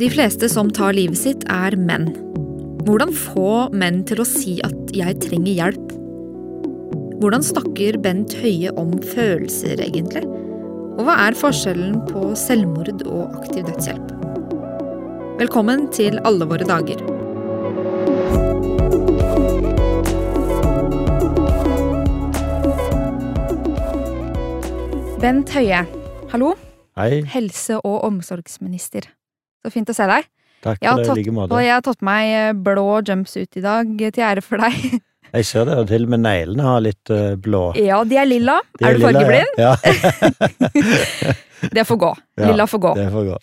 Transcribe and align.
De 0.00 0.08
fleste 0.10 0.48
som 0.48 0.70
tar 0.72 0.94
livet 0.96 1.18
sitt, 1.20 1.42
er 1.52 1.74
menn. 1.76 2.06
Hvordan 2.86 3.12
få 3.12 3.68
menn 3.76 4.00
til 4.08 4.22
å 4.22 4.26
si 4.26 4.56
at 4.64 4.92
'jeg 4.96 5.20
trenger 5.20 5.52
hjelp'? 5.52 5.92
Hvordan 7.20 7.44
snakker 7.44 8.00
Bent 8.00 8.32
Høie 8.32 8.72
om 8.72 8.98
følelser, 8.98 9.76
egentlig? 9.76 10.24
Og 10.96 11.04
hva 11.04 11.28
er 11.28 11.36
forskjellen 11.36 12.00
på 12.08 12.32
selvmord 12.34 13.04
og 13.06 13.36
aktiv 13.36 13.64
dødshjelp? 13.68 14.08
Velkommen 15.38 15.92
til 15.92 16.18
Alle 16.24 16.46
våre 16.46 16.64
dager. 16.64 16.98
Bent 25.20 25.50
Høie, 25.50 25.86
hallo. 26.30 26.54
Hei. 26.96 27.22
Helse- 27.22 27.80
og 27.84 28.04
omsorgsminister. 28.04 29.02
Så 29.62 29.70
fint 29.72 29.88
å 29.90 29.94
se 29.96 30.06
deg. 30.10 30.26
Takk 30.62 30.78
Jeg 30.82 30.90
har 30.92 31.00
for 31.02 31.14
det 31.14 31.22
i 31.22 31.24
like 31.24 31.34
måte. 31.34 31.54
og 31.56 31.62
jeg 31.64 31.72
har 31.74 31.80
tatt 31.82 31.98
på 31.98 32.06
meg 32.06 32.32
eh, 32.38 32.52
blå 32.54 32.84
jumpsuit 33.06 33.56
i 33.58 33.62
dag, 33.64 33.88
til 34.14 34.22
ære 34.28 34.42
for 34.46 34.62
deg. 34.62 35.00
Jeg 35.32 35.46
ser 35.48 35.64
det, 35.64 35.78
og 35.80 35.86
til 35.88 36.02
og 36.04 36.10
med 36.12 36.20
neglene 36.26 36.64
har 36.66 36.82
litt 36.84 37.08
eh, 37.10 37.36
blå. 37.40 37.62
Ja, 37.80 38.02
de 38.04 38.18
er 38.20 38.26
lilla. 38.28 38.58
De 38.76 38.84
er 38.84 38.98
du 38.98 39.00
lilla, 39.00 39.12
fargeblind? 39.16 39.54
Ja, 39.56 39.72
Det 41.72 41.84
får 41.88 41.96
gå. 41.96 42.10
Lilla 42.42 42.66
får 42.66 42.78
gå. 42.82 42.92
det 42.98 43.06
får 43.14 43.24
gå. 43.30 43.38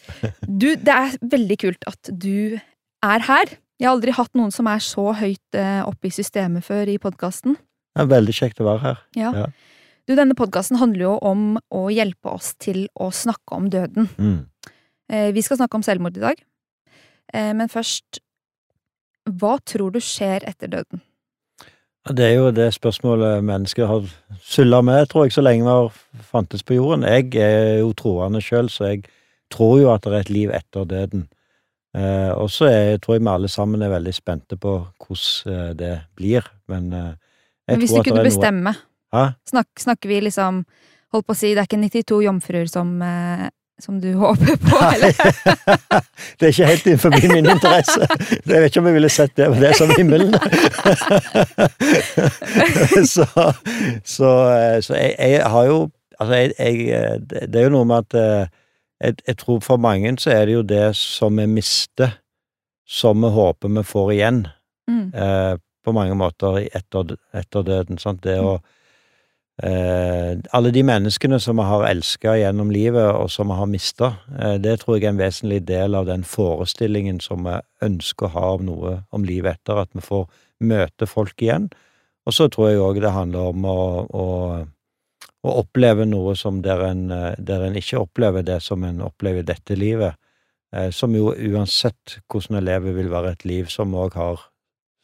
Du, 0.46 0.68
det 0.76 0.94
er 0.96 1.16
veldig 1.32 1.58
kult 1.62 1.88
at 1.90 2.12
du 2.12 2.60
er 2.60 3.26
her. 3.30 3.56
Jeg 3.80 3.88
har 3.88 3.96
aldri 3.96 4.12
hatt 4.14 4.36
noen 4.36 4.52
som 4.52 4.68
er 4.70 4.84
så 4.84 5.08
høyt 5.16 5.56
eh, 5.58 5.82
oppe 5.88 6.10
i 6.10 6.14
systemet 6.14 6.66
før 6.68 6.92
i 6.92 6.98
podkasten. 7.02 7.56
Er 7.98 8.10
veldig 8.12 8.36
kjekt 8.36 8.60
å 8.62 8.68
være 8.68 8.84
her. 8.84 9.02
Ja. 9.18 9.32
Ja. 9.46 9.48
Du, 10.10 10.14
denne 10.20 10.36
podkasten 10.38 10.78
handler 10.82 11.06
jo 11.06 11.16
om 11.26 11.44
å 11.74 11.86
hjelpe 11.94 12.34
oss 12.36 12.52
til 12.60 12.88
å 13.00 13.10
snakke 13.14 13.56
om 13.56 13.70
døden. 13.72 14.10
Mm. 14.20 14.40
Eh, 15.10 15.34
vi 15.34 15.42
skal 15.42 15.58
snakke 15.58 15.80
om 15.80 15.86
selvmord 15.86 16.18
i 16.18 16.24
dag. 16.24 16.42
Eh, 17.34 17.54
men 17.54 17.70
først 17.70 18.22
Hva 19.30 19.60
tror 19.62 19.92
du 19.94 20.00
skjer 20.02 20.42
etter 20.48 20.72
døden? 20.72 21.04
Det 22.10 22.26
er 22.26 22.38
jo 22.40 22.52
det 22.56 22.72
spørsmålet 22.74 23.44
mennesker 23.44 23.86
har 23.86 24.08
sulla 24.42 24.80
med, 24.82 25.04
tror 25.12 25.28
jeg, 25.28 25.36
så 25.36 25.44
lenge 25.44 25.68
vi 25.68 25.70
har 25.70 26.24
fantes 26.32 26.64
på 26.64 26.74
jorden. 26.80 27.04
Jeg 27.04 27.36
er 27.36 27.82
jo 27.84 27.92
troende 27.94 28.42
sjøl, 28.42 28.72
så 28.74 28.88
jeg 28.90 29.04
tror 29.54 29.76
jo 29.82 29.92
at 29.94 30.08
det 30.08 30.16
er 30.16 30.24
et 30.24 30.32
liv 30.34 30.54
etter 30.56 30.88
døden. 30.90 31.28
Eh, 31.94 32.32
og 32.38 32.50
så 32.54 32.70
tror 33.02 33.18
jeg 33.18 33.24
vi 33.26 33.32
alle 33.32 33.50
sammen 33.50 33.82
er 33.82 33.90
veldig 33.90 34.14
spente 34.14 34.58
på 34.62 34.76
hvordan 35.02 35.54
eh, 35.54 35.72
det 35.78 35.94
blir, 36.16 36.46
men 36.70 36.94
eh, 36.94 37.14
Men 37.68 37.82
hvis 37.82 37.94
du 37.94 38.04
kunne 38.06 38.26
bestemme, 38.26 38.74
noe 38.74 38.86
Hæ? 39.14 39.34
snakker 39.82 40.08
vi 40.10 40.20
liksom 40.22 40.66
Holdt 41.10 41.26
på 41.26 41.34
å 41.34 41.38
si, 41.38 41.56
det 41.58 41.64
er 41.64 41.66
ikke 41.66 41.80
92 41.82 42.18
jomfruer 42.22 42.68
som, 42.70 42.90
eh, 43.02 43.48
som 43.80 44.02
du 44.02 44.14
håper 44.20 44.58
på, 44.60 44.80
Nei, 44.82 44.96
eller? 44.96 45.14
det 46.40 46.48
er 46.48 46.54
ikke 46.54 46.70
helt 46.70 46.88
innenfor 46.88 47.10
min 47.16 47.46
interesse. 47.46 48.08
Jeg 48.46 48.48
vet 48.48 48.66
ikke 48.70 48.82
om 48.84 48.90
jeg 48.90 48.98
ville 48.98 49.12
sett 49.14 49.34
det, 49.40 49.46
men 49.52 49.62
det 49.62 49.68
er 49.70 49.78
som 49.80 49.92
himmelen. 49.98 50.32
så 53.14 53.26
så, 54.04 54.30
eh, 54.52 54.78
så 54.82 54.94
jeg, 54.96 55.16
jeg 55.20 55.50
har 55.56 55.66
jo 55.72 55.80
Altså, 56.20 56.36
jeg, 56.36 56.52
jeg 56.60 57.20
Det 57.30 57.56
er 57.56 57.64
jo 57.70 57.76
noe 57.78 57.88
med 57.88 58.10
at 58.10 58.14
eh, 58.20 58.46
jeg, 59.28 59.38
tror 59.40 59.60
for 59.64 59.78
mange 59.80 60.12
så 60.20 60.30
er 60.34 60.46
det 60.46 60.54
jo 60.58 60.64
det 60.68 60.96
som 60.96 61.38
vi 61.40 61.46
mister, 61.48 62.10
som 62.84 63.24
vi 63.24 63.30
håper 63.32 63.72
vi 63.72 63.84
får 63.88 64.12
igjen. 64.12 64.42
Mm. 64.92 65.14
Eh, 65.16 65.56
på 65.86 65.92
mange 65.96 66.16
måter 66.20 66.68
etter, 66.76 67.16
etter 67.34 67.64
døden. 67.64 67.98
Sant? 67.98 68.24
Det 68.24 68.36
å 68.44 68.60
eh, 69.64 70.38
Alle 70.56 70.72
de 70.72 70.84
menneskene 70.84 71.40
som 71.40 71.60
vi 71.60 71.68
har 71.68 71.86
elska 71.90 72.36
gjennom 72.40 72.72
livet, 72.72 73.12
og 73.12 73.32
som 73.32 73.52
vi 73.52 73.58
har 73.60 73.70
mista, 73.70 74.14
eh, 74.40 74.58
det 74.62 74.80
tror 74.82 74.98
jeg 74.98 75.08
er 75.08 75.14
en 75.14 75.22
vesentlig 75.22 75.62
del 75.68 75.96
av 75.96 76.08
den 76.10 76.24
forestillingen 76.24 77.20
som 77.24 77.46
vi 77.48 77.60
ønsker 77.86 78.30
å 78.30 78.34
ha 78.36 78.48
om 78.56 78.66
noe 78.66 78.96
om 79.12 79.28
livet 79.28 79.60
etter, 79.60 79.84
at 79.84 79.94
vi 79.94 80.06
får 80.06 80.28
møte 80.60 81.08
folk 81.08 81.42
igjen. 81.42 81.70
Og 82.28 82.36
så 82.36 82.50
tror 82.52 82.70
jeg 82.70 82.84
òg 82.84 83.02
det 83.02 83.16
handler 83.16 83.54
om 83.54 83.66
å, 83.66 83.82
å, 84.06 84.26
å 85.44 85.60
oppleve 85.64 86.06
noe 86.06 86.36
som 86.36 86.62
der 86.62 86.84
en, 86.86 87.08
der 87.10 87.64
en 87.66 87.78
ikke 87.80 88.04
opplever 88.04 88.44
det 88.46 88.60
som 88.62 88.84
en 88.84 89.02
opplever 89.02 89.42
i 89.42 89.50
dette 89.50 89.78
livet. 89.80 90.20
Eh, 90.76 90.92
som 90.92 91.16
jo 91.16 91.34
uansett 91.34 92.20
hvordan 92.30 92.60
en 92.60 92.66
lever, 92.66 92.94
vil 92.94 93.10
være 93.10 93.34
et 93.34 93.46
liv 93.46 93.70
som 93.74 93.96
òg 93.98 94.18
har 94.20 94.44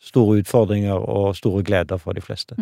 store 0.01 0.43
utfordringer 0.43 0.99
og 0.99 1.35
store 1.39 1.63
gleder 1.65 1.97
for 1.97 2.13
de 2.13 2.21
fleste. 2.21 2.57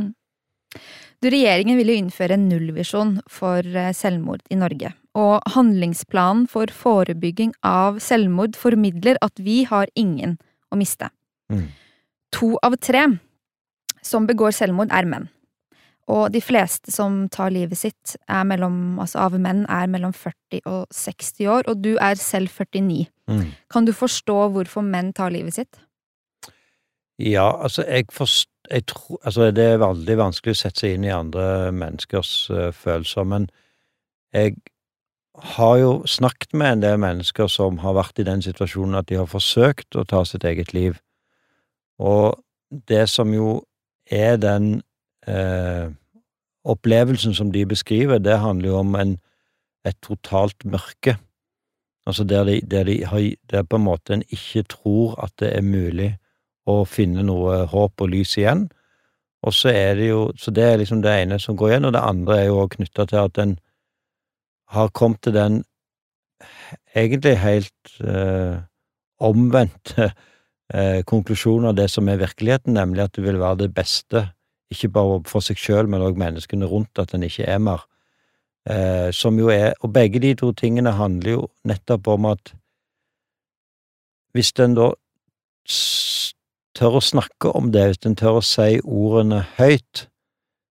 Du, 1.21 1.29
regjeringen 1.29 1.77
vil 1.79 1.91
jo 1.91 1.99
innføre 2.01 2.37
en 2.37 2.47
nullvisjon 2.49 3.17
for 3.31 3.61
eh, 3.61 3.91
selvmord 3.95 4.41
i 4.51 4.57
Norge. 4.59 4.93
Og 5.19 5.43
handlingsplanen 5.53 6.47
for 6.49 6.71
forebygging 6.73 7.53
av 7.67 7.99
selvmord 8.03 8.57
formidler 8.59 9.19
at 9.21 9.37
vi 9.43 9.61
har 9.69 9.91
ingen 9.99 10.39
å 10.73 10.79
miste. 10.79 11.11
Mm. 11.53 11.69
To 12.39 12.55
av 12.65 12.79
tre 12.81 13.05
som 14.03 14.27
begår 14.27 14.51
selvmord, 14.55 14.91
er 14.91 15.07
menn. 15.07 15.29
Og 16.11 16.27
de 16.33 16.41
fleste 16.43 16.91
som 16.91 17.29
tar 17.31 17.53
livet 17.55 17.79
sitt 17.79 18.17
er 18.27 18.43
mellom, 18.47 18.99
altså 18.99 19.21
av 19.23 19.37
menn, 19.39 19.63
er 19.71 19.87
mellom 19.87 20.11
40 20.11 20.65
og 20.67 20.87
60 20.91 21.47
år, 21.47 21.69
og 21.71 21.79
du 21.85 21.93
er 21.95 22.19
selv 22.19 22.51
49. 22.51 23.05
Mm. 23.31 23.45
Kan 23.71 23.87
du 23.87 23.93
forstå 23.95 24.35
hvorfor 24.51 24.83
menn 24.83 25.13
tar 25.15 25.31
livet 25.31 25.55
sitt? 25.55 25.79
Ja, 27.21 27.53
altså, 27.55 27.85
jeg 27.87 28.09
forst... 28.11 28.49
Jeg 28.71 28.85
tror 28.85 29.19
Altså, 29.25 29.51
det 29.51 29.63
er 29.63 29.81
veldig 29.81 30.17
vanskelig 30.17 30.55
å 30.55 30.61
sette 30.61 30.79
seg 30.83 30.95
inn 30.95 31.07
i 31.07 31.13
andre 31.13 31.71
menneskers 31.71 32.49
uh, 32.51 32.69
følelser, 32.71 33.23
men 33.23 33.49
jeg 34.33 34.55
har 35.35 35.77
jo 35.77 35.91
snakket 36.05 36.53
med 36.53 36.71
en 36.71 36.81
del 36.81 36.97
mennesker 37.01 37.47
som 37.47 37.77
har 37.81 37.95
vært 37.97 38.19
i 38.21 38.25
den 38.27 38.41
situasjonen 38.41 38.95
at 38.99 39.09
de 39.09 39.17
har 39.17 39.29
forsøkt 39.29 39.97
å 39.97 40.05
ta 40.05 40.23
sitt 40.25 40.45
eget 40.45 40.73
liv, 40.73 40.97
og 41.97 42.39
det 42.69 43.07
som 43.09 43.33
jo 43.33 43.63
er 44.11 44.37
den 44.37 44.81
eh, 45.27 45.89
opplevelsen 46.63 47.33
som 47.33 47.51
de 47.51 47.65
beskriver, 47.65 48.17
det 48.17 48.39
handler 48.39 48.69
jo 48.69 48.79
om 48.79 48.95
en, 48.95 49.17
et 49.85 49.97
totalt 50.01 50.65
mørke. 50.65 51.17
Altså 52.05 52.23
der, 52.23 52.43
de, 52.43 52.61
der, 52.61 52.83
de 52.83 53.05
har, 53.05 53.21
der 53.51 53.63
på 53.63 53.75
en 53.79 53.87
måte 53.87 54.13
en 54.13 54.25
ikke 54.29 54.63
tror 54.69 55.15
at 55.23 55.33
det 55.39 55.53
er 55.55 55.61
mulig 55.61 56.17
å 56.69 56.83
finne 56.87 57.23
noe 57.25 57.63
håp 57.69 58.01
og 58.01 58.11
lys 58.13 58.37
igjen. 58.39 58.67
Og 59.43 59.53
så 59.55 59.73
er 59.75 59.95
det 59.99 60.07
jo 60.07 60.31
Så 60.39 60.51
det 60.51 60.63
er 60.63 60.77
liksom 60.79 61.01
det 61.03 61.11
ene 61.21 61.39
som 61.39 61.57
går 61.59 61.69
igjen, 61.69 61.85
og 61.85 61.93
det 61.93 62.01
andre 62.01 62.39
er 62.39 62.45
jo 62.47 62.59
også 62.63 62.77
knytta 62.77 63.05
til 63.05 63.17
at 63.17 63.37
en 63.37 63.57
har 64.73 64.89
kommet 64.89 65.21
til 65.21 65.33
den 65.33 65.63
egentlig 66.95 67.37
helt 67.37 67.97
eh, 68.01 68.57
omvendte 69.19 70.11
eh, 70.73 71.03
konklusjonen 71.05 71.69
av 71.69 71.75
det 71.77 71.89
som 71.91 72.09
er 72.09 72.21
virkeligheten, 72.21 72.73
nemlig 72.73 73.03
at 73.03 73.15
det 73.15 73.23
vil 73.23 73.39
være 73.39 73.63
det 73.63 73.73
beste, 73.75 74.27
ikke 74.73 74.89
bare 74.89 75.19
for 75.29 75.45
seg 75.45 75.59
sjøl, 75.59 75.87
men 75.87 76.01
òg 76.01 76.17
menneskene 76.17 76.65
rundt, 76.69 76.97
at 76.99 77.13
en 77.13 77.23
ikke 77.27 77.45
er 77.45 77.61
mer. 77.61 77.85
Eh, 78.65 79.11
som 79.11 79.35
jo 79.39 79.49
er 79.51 79.73
Og 79.83 79.91
begge 79.91 80.21
de 80.23 80.33
to 80.39 80.53
tingene 80.55 80.93
handler 80.95 81.31
jo 81.31 81.47
nettopp 81.67 82.07
om 82.07 82.29
at 82.31 82.53
hvis 84.33 84.53
en 84.63 84.75
da 84.77 84.85
tør 86.77 86.97
å 86.99 87.03
snakke 87.03 87.51
om 87.57 87.71
det, 87.73 87.85
hvis 87.89 88.07
en 88.09 88.17
tør 88.19 88.39
å 88.39 88.45
si 88.45 88.79
ordene 88.83 89.43
høyt, 89.57 90.07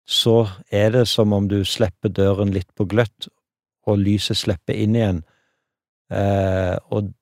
så 0.09 0.49
er 0.75 0.93
det 0.97 1.07
som 1.11 1.33
om 1.33 1.47
du 1.49 1.63
slipper 1.69 2.13
døren 2.13 2.53
litt 2.55 2.69
på 2.79 2.87
gløtt, 2.91 3.29
og 3.87 4.03
lyset 4.03 4.39
slipper 4.39 4.79
inn 4.79 4.97
igjen. 4.99 5.23
Eh, 6.12 6.77
og 6.93 7.12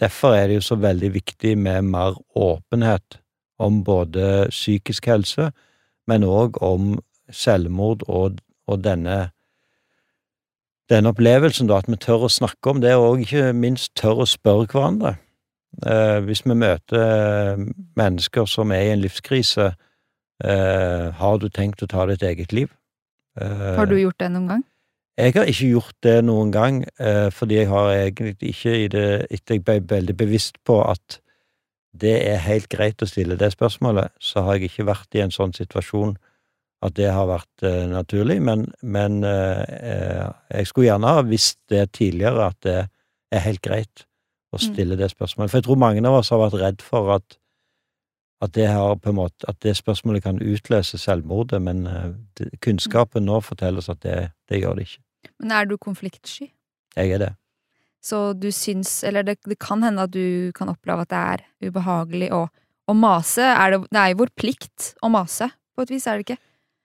derfor 0.00 0.36
er 0.36 0.48
det 0.48 0.60
jo 0.60 0.68
så 0.72 0.78
veldig 0.80 1.12
viktig 1.14 1.54
med 1.60 1.92
mer 1.92 2.16
åpenhet 2.34 3.20
om 3.62 3.82
både 3.84 4.48
psykisk 4.50 5.06
helse, 5.12 5.52
men 6.08 6.26
òg 6.26 6.58
om 6.64 6.96
selvmord 7.32 8.02
og, 8.08 8.40
og 8.66 8.82
denne 8.84 9.30
denne 10.90 11.12
opplevelsen, 11.12 11.68
da, 11.70 11.78
at 11.80 11.88
vi 11.88 11.96
tør 12.00 12.26
å 12.26 12.32
snakke 12.32 12.72
om 12.72 12.80
det, 12.82 12.92
og 12.98 13.22
ikke 13.22 13.52
minst 13.56 13.94
tør 13.98 14.24
å 14.24 14.28
spørre 14.28 14.68
hverandre. 14.68 15.14
Eh, 15.80 16.18
hvis 16.26 16.44
vi 16.44 16.54
møter 16.54 17.00
eh, 17.00 17.62
mennesker 17.96 18.46
som 18.50 18.72
er 18.76 18.84
i 18.84 18.92
en 18.92 19.00
livskrise, 19.02 19.72
eh, 20.44 21.06
har 21.16 21.38
du 21.40 21.48
tenkt 21.48 21.82
å 21.82 21.88
ta 21.88 22.04
ditt 22.10 22.22
eget 22.28 22.52
liv? 22.52 22.68
Eh, 23.40 23.72
Har 23.78 23.88
du 23.88 23.96
gjort 23.96 24.20
det 24.20 24.28
noen 24.34 24.50
gang? 24.50 24.66
Jeg 25.16 25.34
har 25.36 25.48
ikke 25.48 25.70
gjort 25.70 25.96
det 26.04 26.18
noen 26.24 26.52
gang, 26.52 26.84
eh, 27.00 27.30
fordi 27.30 27.62
jeg 27.62 27.70
har 27.72 27.90
egentlig 27.94 28.52
ikke 28.52 28.76
i 28.84 28.86
det 28.88 29.08
Etter 29.30 29.56
jeg 29.56 29.64
ble 29.64 29.80
veldig 29.88 30.16
bevisst 30.16 30.60
på 30.64 30.80
at 30.84 31.18
det 31.92 32.14
er 32.28 32.40
helt 32.40 32.68
greit 32.72 33.02
å 33.04 33.08
stille 33.08 33.36
det 33.36 33.52
spørsmålet, 33.52 34.12
så 34.20 34.44
har 34.44 34.56
jeg 34.56 34.70
ikke 34.70 34.88
vært 34.88 35.16
i 35.16 35.24
en 35.24 35.32
sånn 35.32 35.52
situasjon 35.52 36.16
at 36.82 36.94
det 36.96 37.10
har 37.12 37.28
vært 37.28 37.62
naturlig, 37.92 38.40
men, 38.42 38.64
men 38.82 39.20
jeg 39.22 40.66
skulle 40.66 40.88
gjerne 40.88 41.12
ha 41.14 41.20
visst 41.22 41.60
det 41.70 41.84
tidligere, 41.92 42.48
at 42.48 42.56
det 42.64 42.78
er 43.30 43.44
helt 43.44 43.60
greit 43.62 44.06
å 44.52 44.60
stille 44.60 44.98
det 45.00 45.10
spørsmålet. 45.12 45.50
For 45.50 45.60
jeg 45.60 45.66
tror 45.68 45.80
mange 45.80 46.02
av 46.04 46.18
oss 46.18 46.32
har 46.32 46.42
vært 46.42 46.58
redd 46.60 46.84
for 46.84 47.12
at, 47.16 47.36
at, 48.44 48.52
det, 48.56 48.66
har 48.68 48.96
på 49.00 49.12
en 49.12 49.18
måte, 49.22 49.46
at 49.48 49.58
det 49.64 49.76
spørsmålet 49.78 50.24
kan 50.26 50.40
utløse 50.40 51.00
selvmordet, 51.00 51.62
men 51.64 51.86
eh, 51.88 52.10
det, 52.38 52.50
kunnskapen 52.64 53.26
nå 53.28 53.40
forteller 53.44 53.82
oss 53.82 53.92
at 53.92 54.02
det, 54.04 54.18
det 54.50 54.62
gjør 54.62 54.78
det 54.78 54.88
ikke. 54.88 55.04
Men 55.40 55.54
er 55.56 55.70
du 55.70 55.78
konfliktsky? 55.80 56.50
Jeg 56.96 57.16
er 57.16 57.22
det. 57.22 57.32
Så 58.02 58.32
du 58.34 58.48
syns 58.50 59.04
Eller 59.06 59.22
det, 59.22 59.38
kan 59.62 59.82
hende 59.86 60.02
at 60.02 60.12
du 60.12 60.50
kan 60.56 60.68
oppleve 60.68 61.04
at 61.06 61.12
det 61.12 61.20
er 61.22 61.70
ubehagelig 61.70 62.32
å, 62.34 62.48
å 62.90 62.94
mase. 62.98 63.46
Er 63.46 63.76
det, 63.76 63.84
det 63.94 64.00
er 64.00 64.12
jo 64.12 64.22
vår 64.24 64.32
plikt 64.36 64.88
å 65.00 65.10
mase, 65.12 65.48
på 65.72 65.86
et 65.86 65.94
vis, 65.94 66.08
er 66.10 66.18
det 66.18 66.26
ikke? 66.26 66.40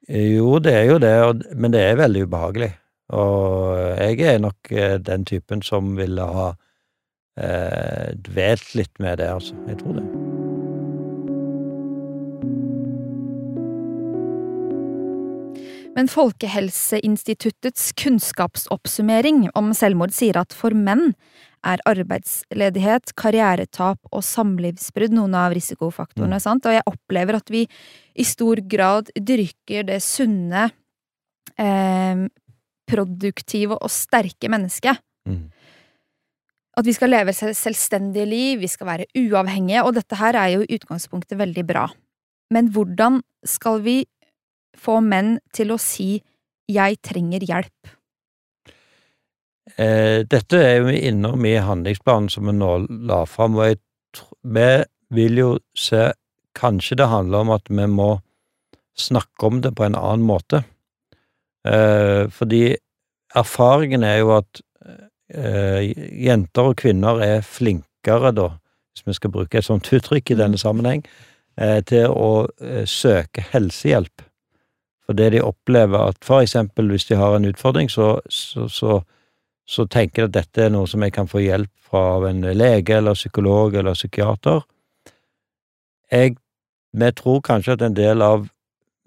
Jo, 0.07 0.59
det 0.63 0.71
er 0.71 0.85
jo 0.87 0.99
det, 1.03 1.15
men 1.57 1.73
det 1.73 1.81
er 1.83 1.99
veldig 1.99 2.27
ubehagelig. 2.29 2.69
Og 3.17 3.75
jeg 3.97 4.21
er 4.23 4.39
nok 4.43 4.71
eh, 4.71 4.95
den 5.03 5.25
typen 5.27 5.63
som 5.65 5.95
ville 5.97 6.23
ha 6.37 6.53
eh, 7.37 8.15
dvelt 8.27 8.73
litt 8.77 8.99
med 9.03 9.21
det, 9.21 9.29
altså. 9.31 9.57
Jeg 9.69 9.79
tror 9.81 9.99
det. 9.99 10.07
Men 15.97 16.05
Folkehelseinstituttets 16.13 17.89
kunnskapsoppsummering 17.97 19.47
om 19.57 19.71
selvmord 19.73 20.13
sier 20.13 20.37
at 20.37 20.53
for 20.53 20.75
menn 20.77 21.15
er 21.65 21.81
arbeidsledighet, 21.89 23.15
karrieretap 23.17 23.97
og 24.11 24.21
samlivsbrudd 24.21 25.15
noen 25.17 25.33
av 25.39 25.55
risikofaktorene. 25.57 26.37
Mm. 26.37 26.43
sant? 26.43 26.67
Og 26.69 26.77
jeg 26.77 26.85
opplever 26.85 27.39
at 27.39 27.49
vi 27.49 27.63
i 28.13 28.25
stor 28.27 28.61
grad 28.69 29.09
dyrker 29.17 29.87
det 29.89 29.97
sunne, 30.05 30.69
eh, 31.57 32.27
produktive 32.87 33.81
og 33.81 33.89
sterke 33.91 34.53
mennesket. 34.53 35.01
Mm. 35.27 35.47
At 36.77 36.85
vi 36.85 36.93
skal 36.93 37.09
leve 37.09 37.33
selvstendige 37.33 38.27
liv, 38.29 38.59
vi 38.61 38.69
skal 38.69 38.87
være 38.91 39.07
uavhengige, 39.17 39.83
og 39.83 39.95
dette 39.97 40.19
her 40.19 40.37
er 40.37 40.51
jo 40.53 40.61
i 40.61 40.77
utgangspunktet 40.77 41.39
veldig 41.39 41.65
bra. 41.65 41.87
Men 42.53 42.69
hvordan 42.71 43.21
skal 43.45 43.81
vi 43.83 44.03
få 44.77 44.99
menn 45.01 45.39
til 45.53 45.73
å 45.73 45.79
si 45.81 46.21
'jeg 46.69 47.01
trenger 47.01 47.39
hjelp'? 47.39 47.97
Eh, 49.77 50.23
dette 50.23 50.53
er 50.53 50.77
jo 50.81 50.87
innom 50.87 51.43
i 51.45 51.57
handlingsplanen 51.57 52.29
som 52.29 52.45
vi 52.45 52.53
nå 52.55 52.87
la 53.09 53.25
fram, 53.25 53.55
og 53.55 53.67
jeg, 53.67 53.77
vi 54.43 54.85
vil 55.09 55.37
jo 55.37 55.59
se 55.75 56.13
Kanskje 56.57 56.95
det 56.97 57.05
handler 57.05 57.37
om 57.37 57.49
at 57.53 57.69
vi 57.69 57.85
må 57.85 58.19
snakke 58.97 59.45
om 59.45 59.61
det 59.61 59.75
på 59.75 59.83
en 59.85 59.93
annen 59.93 60.25
måte. 60.25 60.63
Eh, 61.67 62.25
fordi 62.33 62.75
erfaringen 63.35 64.03
er 64.03 64.17
jo 64.23 64.31
at 64.39 64.61
jenter 65.27 66.69
og 66.71 66.77
kvinner 66.79 67.19
er 67.23 67.41
flinkere, 67.43 68.31
da, 68.31 68.49
hvis 68.93 69.07
vi 69.07 69.13
skal 69.13 69.31
bruke 69.31 69.57
et 69.57 69.67
sånt 69.67 69.89
uttrykk 69.93 70.31
i 70.31 70.39
denne 70.39 70.57
sammenheng, 70.57 71.03
eh, 71.57 71.81
til 71.83 72.07
å 72.09 72.47
eh, 72.61 72.85
søke 72.85 73.43
helsehjelp. 73.51 74.23
For 75.05 75.15
det 75.15 75.31
de 75.35 75.43
opplever 75.43 76.09
at 76.09 76.17
for 76.25 76.43
eksempel 76.43 76.89
hvis 76.91 77.07
de 77.07 77.15
har 77.15 77.35
en 77.35 77.45
utfordring, 77.47 77.89
så, 77.89 78.19
så, 78.29 78.67
så, 78.67 79.01
så 79.67 79.85
tenker 79.85 80.25
de 80.25 80.27
at 80.27 80.35
dette 80.43 80.65
er 80.65 80.73
noe 80.73 80.87
som 80.87 81.03
jeg 81.03 81.15
kan 81.15 81.29
få 81.31 81.43
hjelp 81.43 81.71
fra 81.87 82.03
av 82.17 82.27
en 82.27 82.41
lege 82.41 82.97
eller 82.97 83.15
psykolog 83.15 83.75
eller 83.75 83.95
psykiater. 83.95 84.61
Jeg, 86.11 86.35
vi 86.93 87.11
tror 87.11 87.41
kanskje 87.41 87.77
at 87.77 87.81
en 87.81 87.95
del 87.95 88.21
av 88.21 88.49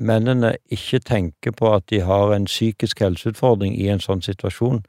mennene 0.01 0.55
ikke 0.73 1.03
tenker 1.05 1.53
på 1.53 1.75
at 1.75 1.85
de 1.93 2.01
har 2.01 2.33
en 2.33 2.49
psykisk 2.49 3.03
helseutfordring 3.05 3.75
i 3.77 3.91
en 3.93 4.01
sånn 4.01 4.25
situasjon, 4.25 4.81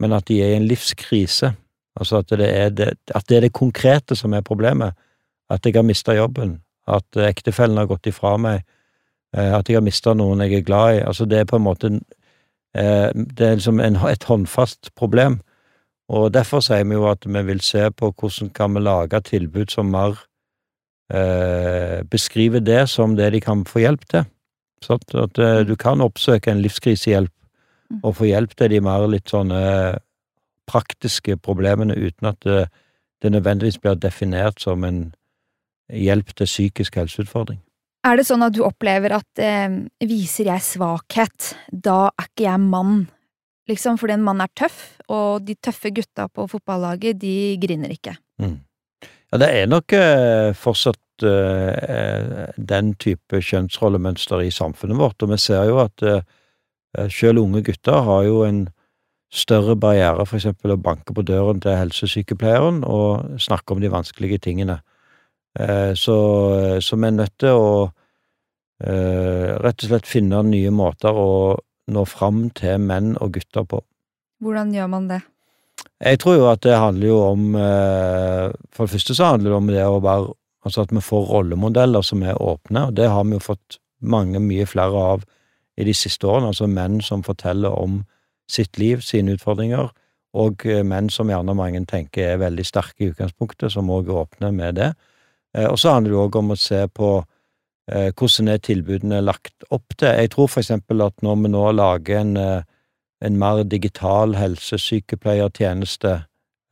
men 0.00 0.12
at 0.12 0.28
de 0.28 0.40
er 0.42 0.54
i 0.54 0.58
en 0.58 0.68
livskrise. 0.68 1.52
Altså 1.98 2.22
at 2.22 2.30
det 2.30 2.48
er 2.48 2.70
det, 2.70 2.90
det, 3.08 3.36
er 3.36 3.40
det 3.46 3.52
konkrete 3.52 4.16
som 4.16 4.34
er 4.34 4.46
problemet. 4.46 4.94
At 5.50 5.66
jeg 5.66 5.74
har 5.74 5.82
mista 5.82 6.14
jobben, 6.14 6.60
at 6.88 7.16
ektefellen 7.16 7.80
har 7.80 7.88
gått 7.90 8.06
ifra 8.06 8.36
meg, 8.36 8.62
eh, 9.36 9.52
at 9.56 9.68
jeg 9.68 9.78
har 9.78 9.84
mista 9.84 10.14
noen 10.14 10.44
jeg 10.44 10.60
er 10.60 10.66
glad 10.66 10.98
i. 10.98 11.02
Altså 11.02 11.24
det 11.24 11.40
er 11.40 11.48
på 11.48 11.56
en 11.56 11.66
måte 11.66 11.90
eh, 12.76 13.10
Det 13.14 13.46
er 13.46 13.58
liksom 13.58 13.80
en, 13.80 13.96
et 13.96 14.24
håndfast 14.24 14.94
problem. 14.94 15.40
Og 16.08 16.32
derfor 16.32 16.60
sier 16.64 16.86
vi 16.88 16.96
jo 16.96 17.08
at 17.10 17.26
vi 17.26 17.42
vil 17.44 17.60
se 17.60 17.90
på 17.90 18.12
hvordan 18.12 18.50
kan 18.56 18.74
vi 18.74 18.80
lage 18.80 19.20
tilbud 19.20 19.72
som 19.72 19.90
mer 19.92 20.16
eh, 21.12 22.04
beskriver 22.10 22.60
det 22.60 22.88
som 22.88 23.16
det 23.16 23.32
de 23.32 23.40
kan 23.40 23.64
få 23.64 23.84
hjelp 23.84 24.08
til. 24.08 24.24
Så 24.82 24.94
at, 24.94 25.38
eh, 25.38 25.66
du 25.68 25.76
kan 25.76 26.00
oppsøke 26.00 26.50
en 26.50 26.62
livskrisehjelp. 26.62 27.32
Og 28.02 28.16
få 28.18 28.28
hjelp 28.28 28.54
til 28.58 28.74
de 28.74 28.80
mer 28.84 29.06
litt 29.10 29.30
sånne 29.32 29.60
praktiske 30.68 31.38
problemene 31.40 31.96
uten 31.96 32.30
at 32.32 32.40
det, 32.44 32.66
det 33.22 33.32
nødvendigvis 33.32 33.80
blir 33.82 33.96
definert 33.96 34.60
som 34.60 34.84
en 34.84 35.08
hjelp 35.88 36.34
til 36.36 36.48
psykisk 36.50 36.98
helseutfordring. 37.00 37.62
Er 38.06 38.18
det 38.18 38.28
sånn 38.28 38.44
at 38.46 38.54
du 38.54 38.62
opplever 38.64 39.16
at 39.16 39.42
eh, 39.42 39.80
viser 40.06 40.52
jeg 40.52 40.64
svakhet, 40.64 41.54
da 41.72 42.10
er 42.12 42.28
ikke 42.28 42.46
jeg 42.46 42.62
mann? 42.62 43.00
Liksom 43.68 43.98
fordi 44.00 44.16
en 44.16 44.24
mann 44.24 44.40
er 44.40 44.52
tøff, 44.56 44.78
og 45.12 45.44
de 45.44 45.56
tøffe 45.60 45.90
gutta 45.96 46.28
på 46.32 46.46
fotballaget, 46.48 47.18
de 47.20 47.58
griner 47.60 47.92
ikke. 47.92 48.14
Mm. 48.40 48.56
Ja, 49.28 49.40
det 49.42 49.48
er 49.52 49.68
nok 49.68 49.92
eh, 49.92 50.54
fortsatt 50.56 51.26
eh, 51.26 52.46
den 52.56 52.94
type 53.02 53.42
kjønnsrollemønster 53.44 54.46
i 54.46 54.52
samfunnet 54.54 54.96
vårt, 55.00 55.20
og 55.24 55.34
vi 55.34 55.40
ser 55.42 55.68
jo 55.68 55.82
at 55.82 56.04
eh, 56.06 56.22
selv 57.12 57.42
unge 57.42 57.60
gutter 57.66 58.04
har 58.06 58.22
jo 58.24 58.42
en 58.46 58.66
større 59.28 59.76
barriere, 59.76 60.24
for 60.26 60.38
eksempel 60.38 60.72
å 60.72 60.80
banke 60.80 61.12
på 61.14 61.24
døren 61.26 61.60
til 61.60 61.76
helsesykepleieren 61.76 62.80
og 62.88 63.40
snakke 63.42 63.74
om 63.74 63.82
de 63.82 63.90
vanskelige 63.92 64.40
tingene. 64.48 64.80
Eh, 65.58 65.92
så, 65.98 66.18
så 66.80 66.96
vi 66.96 67.08
er 67.08 67.16
nødt 67.16 67.34
til 67.40 67.56
å 67.56 67.72
eh, 68.84 69.56
rett 69.60 69.84
og 69.84 69.90
slett 69.90 70.08
finne 70.08 70.42
nye 70.46 70.72
måter 70.72 71.12
å 71.12 71.58
nå 71.88 72.04
fram 72.08 72.48
til 72.56 72.80
menn 72.84 73.16
og 73.20 73.34
gutter 73.36 73.66
på. 73.68 73.82
Hvordan 74.44 74.72
gjør 74.76 74.90
man 74.92 75.08
det? 75.10 75.22
Jeg 75.98 76.20
tror 76.22 76.36
jo 76.38 76.48
at 76.50 76.62
det 76.62 76.76
handler 76.78 77.10
jo 77.10 77.16
om 77.22 77.54
eh, 77.58 78.50
For 78.74 78.86
det 78.86 78.92
første 78.92 79.14
så 79.14 79.32
handler 79.32 79.50
det 79.50 79.56
om 79.56 79.70
det 79.70 79.86
å 79.86 80.02
være 80.02 80.34
Altså 80.66 80.82
at 80.82 80.92
vi 80.92 81.00
får 81.00 81.28
rollemodeller 81.30 82.02
som 82.04 82.22
er 82.26 82.36
åpne, 82.42 82.88
og 82.90 82.96
det 82.98 83.06
har 83.08 83.22
vi 83.24 83.36
jo 83.36 83.40
fått 83.40 83.76
mange, 84.02 84.40
mye 84.42 84.66
flere 84.68 85.04
av 85.14 85.22
i 85.78 85.86
de 85.86 85.94
siste 85.94 86.26
årene. 86.26 86.50
Altså 86.52 86.66
menn 86.70 87.00
som 87.04 87.22
forteller 87.26 87.74
om 87.74 88.02
sitt 88.50 88.78
liv, 88.80 89.02
sine 89.04 89.36
utfordringer, 89.36 89.90
og 90.38 90.66
eh, 90.66 90.84
menn 90.84 91.10
som 91.12 91.30
gjerne 91.30 91.56
mange 91.56 91.84
tenker 91.88 92.34
er 92.34 92.42
veldig 92.42 92.66
sterke 92.66 93.06
i 93.06 93.10
utgangspunktet, 93.12 93.72
som 93.72 93.90
òg 93.92 94.10
er 94.10 94.22
åpne 94.24 94.52
med 94.52 94.80
det. 94.80 94.92
Eh, 95.56 95.68
Og 95.68 95.78
så 95.78 95.94
handler 95.94 96.14
det 96.14 96.22
òg 96.24 96.40
om 96.42 96.54
å 96.54 96.58
se 96.58 96.82
på 96.88 97.12
eh, 97.90 98.10
hvordan 98.10 98.52
er 98.52 98.64
tilbudene 98.64 99.22
lagt 99.24 99.68
opp 99.70 99.96
til. 99.96 100.10
Jeg 100.10 100.34
tror 100.34 100.50
for 100.50 100.64
eksempel 100.64 101.06
at 101.06 101.22
når 101.22 101.40
vi 101.44 101.52
nå 101.54 101.70
lager 101.72 102.20
en 102.20 102.64
en 103.20 103.38
mer 103.38 103.64
digital 103.64 104.36
helsesykepleiertjeneste, 104.38 106.22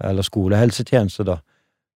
eller 0.04 0.22
skolehelsetjeneste, 0.22 1.24
da, 1.26 1.40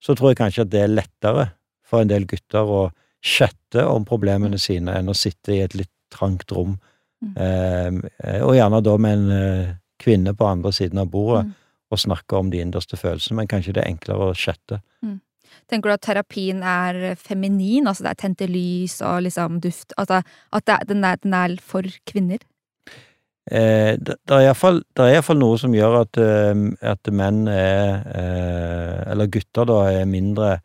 så 0.02 0.16
tror 0.16 0.32
jeg 0.32 0.40
kanskje 0.40 0.64
at 0.64 0.72
det 0.72 0.82
er 0.82 0.94
lettere 0.94 1.50
for 1.86 2.02
en 2.02 2.10
del 2.10 2.26
gutter 2.28 2.66
å 2.66 2.82
chatte 3.22 3.84
om 3.84 4.06
problemene 4.08 4.58
sine 4.58 4.96
enn 4.96 5.12
å 5.12 5.16
sitte 5.16 5.54
i 5.54 5.60
et 5.64 5.76
litt 5.76 5.92
trangt 6.10 6.50
rom, 6.52 6.78
Mm. 7.20 8.02
eh, 8.24 8.42
og 8.42 8.54
gjerne 8.56 8.80
da 8.82 8.96
med 8.96 9.18
en 9.18 9.30
eh, 9.36 9.72
kvinne 10.00 10.32
på 10.34 10.46
andre 10.48 10.72
siden 10.72 10.98
av 10.98 11.10
bordet, 11.12 11.46
Mm. 11.46 11.54
og 11.90 11.98
snakke 11.98 12.36
om 12.38 12.50
de 12.50 12.60
innerste 12.62 12.96
følelsene, 12.96 13.36
men 13.36 13.48
kanskje 13.48 13.74
det 13.74 13.82
er 13.84 13.90
enklere 13.90 14.30
å 14.30 14.34
chatte. 14.34 14.80
Tenker 15.68 15.90
du 15.90 15.94
at 15.94 16.02
terapien 16.02 16.62
er 16.62 17.14
feminin, 17.18 17.86
altså 17.86 18.02
det 18.02 18.10
er 18.10 18.14
tente 18.14 18.46
lys 18.46 19.00
og 19.02 19.22
liksom 19.22 19.60
duft, 19.60 19.92
altså 19.98 20.22
at 20.52 20.66
det, 20.66 20.78
den, 20.88 21.04
er, 21.04 21.16
den 21.22 21.34
er 21.34 21.56
for 21.62 21.82
kvinner? 22.06 22.38
Eh, 23.50 23.96
det 23.98 24.16
det 24.28 24.36
er 24.36 24.46
iallfall 24.46 25.38
noe 25.38 25.58
som 25.58 25.74
gjør 25.74 26.00
at, 26.02 26.18
eh, 26.22 26.54
at 26.86 27.10
menn 27.10 27.48
er 27.48 28.02
eh, 28.14 29.10
Eller 29.10 29.26
gutter, 29.26 29.64
da, 29.66 29.78
er 29.90 30.04
mindre 30.06 30.60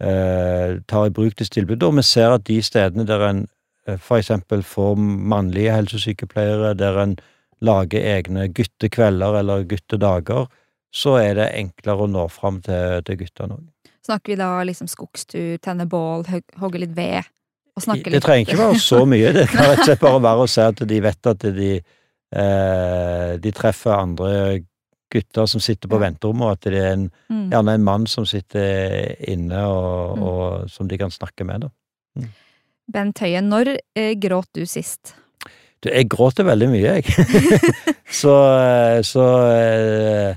eh, 0.00 0.80
Tar 0.86 1.06
i 1.06 1.10
bruk 1.14 1.36
disse 1.38 1.54
tilbudene. 1.54 1.88
Og 1.88 1.96
vi 1.96 2.02
ser 2.02 2.34
at 2.34 2.44
de 2.44 2.58
stedene 2.62 3.06
der 3.08 3.24
en 3.28 3.46
eh, 3.86 3.98
for 3.98 4.18
eksempel 4.18 4.62
for 4.62 4.96
mannlige 4.96 5.72
helsesykepleiere, 5.74 6.74
der 6.78 6.98
en 7.02 7.16
lager 7.64 8.00
egne 8.00 8.48
guttekvelder 8.52 9.38
eller 9.40 9.64
guttedager, 9.64 10.46
så 10.94 11.16
er 11.18 11.34
det 11.34 11.48
enklere 11.58 12.04
å 12.04 12.10
nå 12.10 12.26
fram 12.30 12.60
til, 12.62 13.00
til 13.06 13.16
guttene 13.24 13.56
òg. 13.56 13.64
Snakker 14.04 14.34
vi 14.34 14.36
da 14.36 14.48
liksom 14.68 14.86
skogstur, 14.90 15.56
tenne 15.64 15.86
bål, 15.88 16.26
hogge 16.60 16.78
litt 16.82 16.92
ved? 16.96 17.24
Og 17.74 17.82
snakke 17.82 18.10
Det 18.12 18.20
trenger 18.22 18.44
ikke 18.52 18.58
være 18.60 18.78
så 18.78 19.00
mye. 19.10 19.32
Det 19.32 19.48
kan 19.50 19.64
rett 19.70 19.80
og 19.80 19.88
slett 19.88 20.02
bare 20.04 20.20
være 20.22 20.44
å 20.44 20.50
si 20.52 20.60
at 20.62 20.82
de 20.92 21.00
vet 21.02 21.26
at 21.32 21.46
de, 21.56 21.70
eh, 22.36 23.32
de 23.40 23.52
treffer 23.56 23.96
andre 23.96 24.60
gutter 25.14 25.46
som 25.50 25.62
sitter 25.62 25.88
på 25.90 25.98
venterommet, 26.02 26.44
og 26.44 26.52
at 26.52 26.68
det 26.68 26.80
er 26.82 26.92
en, 26.92 27.10
Mm. 27.30 27.50
gjerne 27.50 27.74
en 27.74 27.84
mann 27.84 28.06
som 28.06 28.26
sitter 28.26 29.14
inne, 29.30 29.64
og, 29.66 30.18
Mm. 30.18 30.22
og 30.22 30.70
som 30.70 30.88
de 30.88 30.98
kan 30.98 31.10
snakke 31.10 31.44
med. 31.46 31.60
Da. 31.64 31.68
Bent 32.92 33.20
Høie, 33.24 33.40
når 33.44 33.74
eh, 33.96 34.14
gråt 34.20 34.50
du 34.56 34.64
sist? 34.68 35.14
Du, 35.84 35.90
jeg 35.90 36.08
gråter 36.12 36.46
veldig 36.48 36.68
mye, 36.72 36.96
jeg. 36.98 37.04
så 38.20 38.34
eh, 38.60 38.98
så 39.04 39.24
eh, 39.50 40.36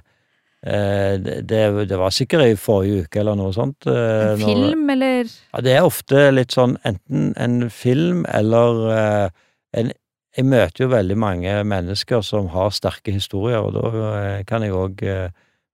det, 1.47 1.61
det 1.87 1.99
var 1.99 2.11
sikkert 2.11 2.49
i 2.51 2.57
forrige 2.59 3.05
uke 3.05 3.21
eller 3.21 3.37
noe 3.39 3.53
sånt. 3.55 3.87
En 3.87 4.39
når- 4.41 4.43
film, 4.43 4.89
eller? 4.95 5.29
Ja, 5.53 5.61
det 5.63 5.75
er 5.77 5.87
ofte 5.87 6.25
litt 6.33 6.55
sånn 6.55 6.75
enten 6.87 7.31
en 7.37 7.69
film 7.71 8.25
eller 8.33 9.31
en 9.77 9.93
Jeg 10.37 10.45
møter 10.45 10.83
jo 10.83 10.89
veldig 10.91 11.15
mange 11.17 11.53
mennesker 11.65 12.21
som 12.21 12.45
har 12.53 12.69
sterke 12.69 13.09
historier, 13.09 13.57
og 13.57 13.73
da 13.73 14.43
kan 14.45 14.61
jeg 14.61 14.75
òg 14.77 14.99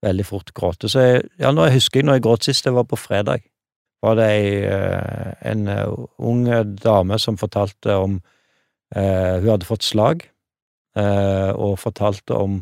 veldig 0.04 0.26
fort 0.26 0.54
gråte. 0.56 0.88
Så 0.88 1.02
jeg, 1.04 1.26
ja, 1.42 1.52
nå 1.52 1.66
husker 1.74 2.00
jeg 2.00 2.08
når 2.08 2.16
jeg 2.16 2.24
gråt 2.24 2.48
sist, 2.48 2.64
det 2.64 2.72
var 2.72 2.86
på 2.88 2.96
fredag. 2.96 3.44
Var 4.04 4.18
det 4.20 4.28
ei, 4.28 4.48
eh, 4.68 5.34
en 5.52 5.68
eh, 5.72 5.94
ung 6.20 6.44
dame 6.84 7.20
som 7.20 7.40
fortalte 7.40 7.96
om 7.96 8.18
eh, 8.96 9.40
Hun 9.40 9.50
hadde 9.54 9.70
fått 9.70 9.88
slag, 9.88 10.26
eh, 11.00 11.52
og 11.56 11.80
fortalte 11.80 12.36
om 12.36 12.62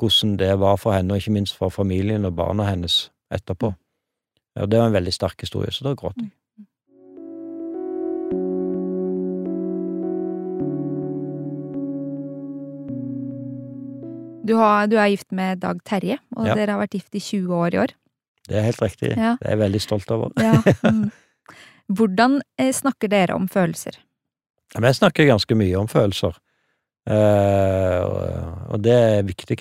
hvordan 0.00 0.36
det 0.40 0.50
var 0.58 0.80
for 0.82 0.96
henne, 0.96 1.14
og 1.14 1.22
ikke 1.22 1.36
minst 1.36 1.56
for 1.56 1.70
familien 1.70 2.26
og 2.26 2.34
barna 2.34 2.66
hennes 2.66 3.06
etterpå. 3.30 3.70
Og 4.58 4.68
det 4.68 4.80
var 4.80 4.90
en 4.90 4.98
veldig 4.98 5.14
sterk 5.14 5.40
historie, 5.40 5.70
så 5.70 5.86
da 5.86 5.94
gråt 5.96 6.18
jeg. 6.18 6.32
Du, 14.42 14.56
har, 14.58 14.88
du, 14.90 14.98
er 14.98 15.12
gift 15.12 15.30
med 15.30 15.62
Dag 15.62 15.78
Terje, 15.86 16.18
og 16.34 16.48
ja. 16.50 16.56
dere 16.58 16.74
har 16.74 16.82
vært 16.82 16.98
gift 16.98 17.14
i 17.14 17.22
20 17.22 17.54
år 17.54 17.76
i 17.76 17.78
år. 17.84 17.92
Det 18.48 18.58
er 18.58 18.66
helt 18.66 18.82
riktig. 18.82 19.12
Ja. 19.16 19.36
Det 19.40 19.48
er 19.48 19.56
jeg 19.56 19.62
veldig 19.62 19.82
stolt 19.82 20.10
over. 20.14 20.32
ja. 20.40 20.56
mm. 20.90 21.10
Hvordan 21.92 22.38
eh, 22.60 22.70
snakker 22.72 23.10
dere 23.10 23.34
om 23.34 23.48
følelser? 23.50 23.98
Vi 24.78 24.92
snakker 24.94 25.28
ganske 25.28 25.54
mye 25.58 25.76
om 25.76 25.88
følelser. 25.90 26.38
Eh, 27.10 28.04
og 28.72 28.80
det 28.80 28.94
er 28.94 29.26
viktig 29.26 29.58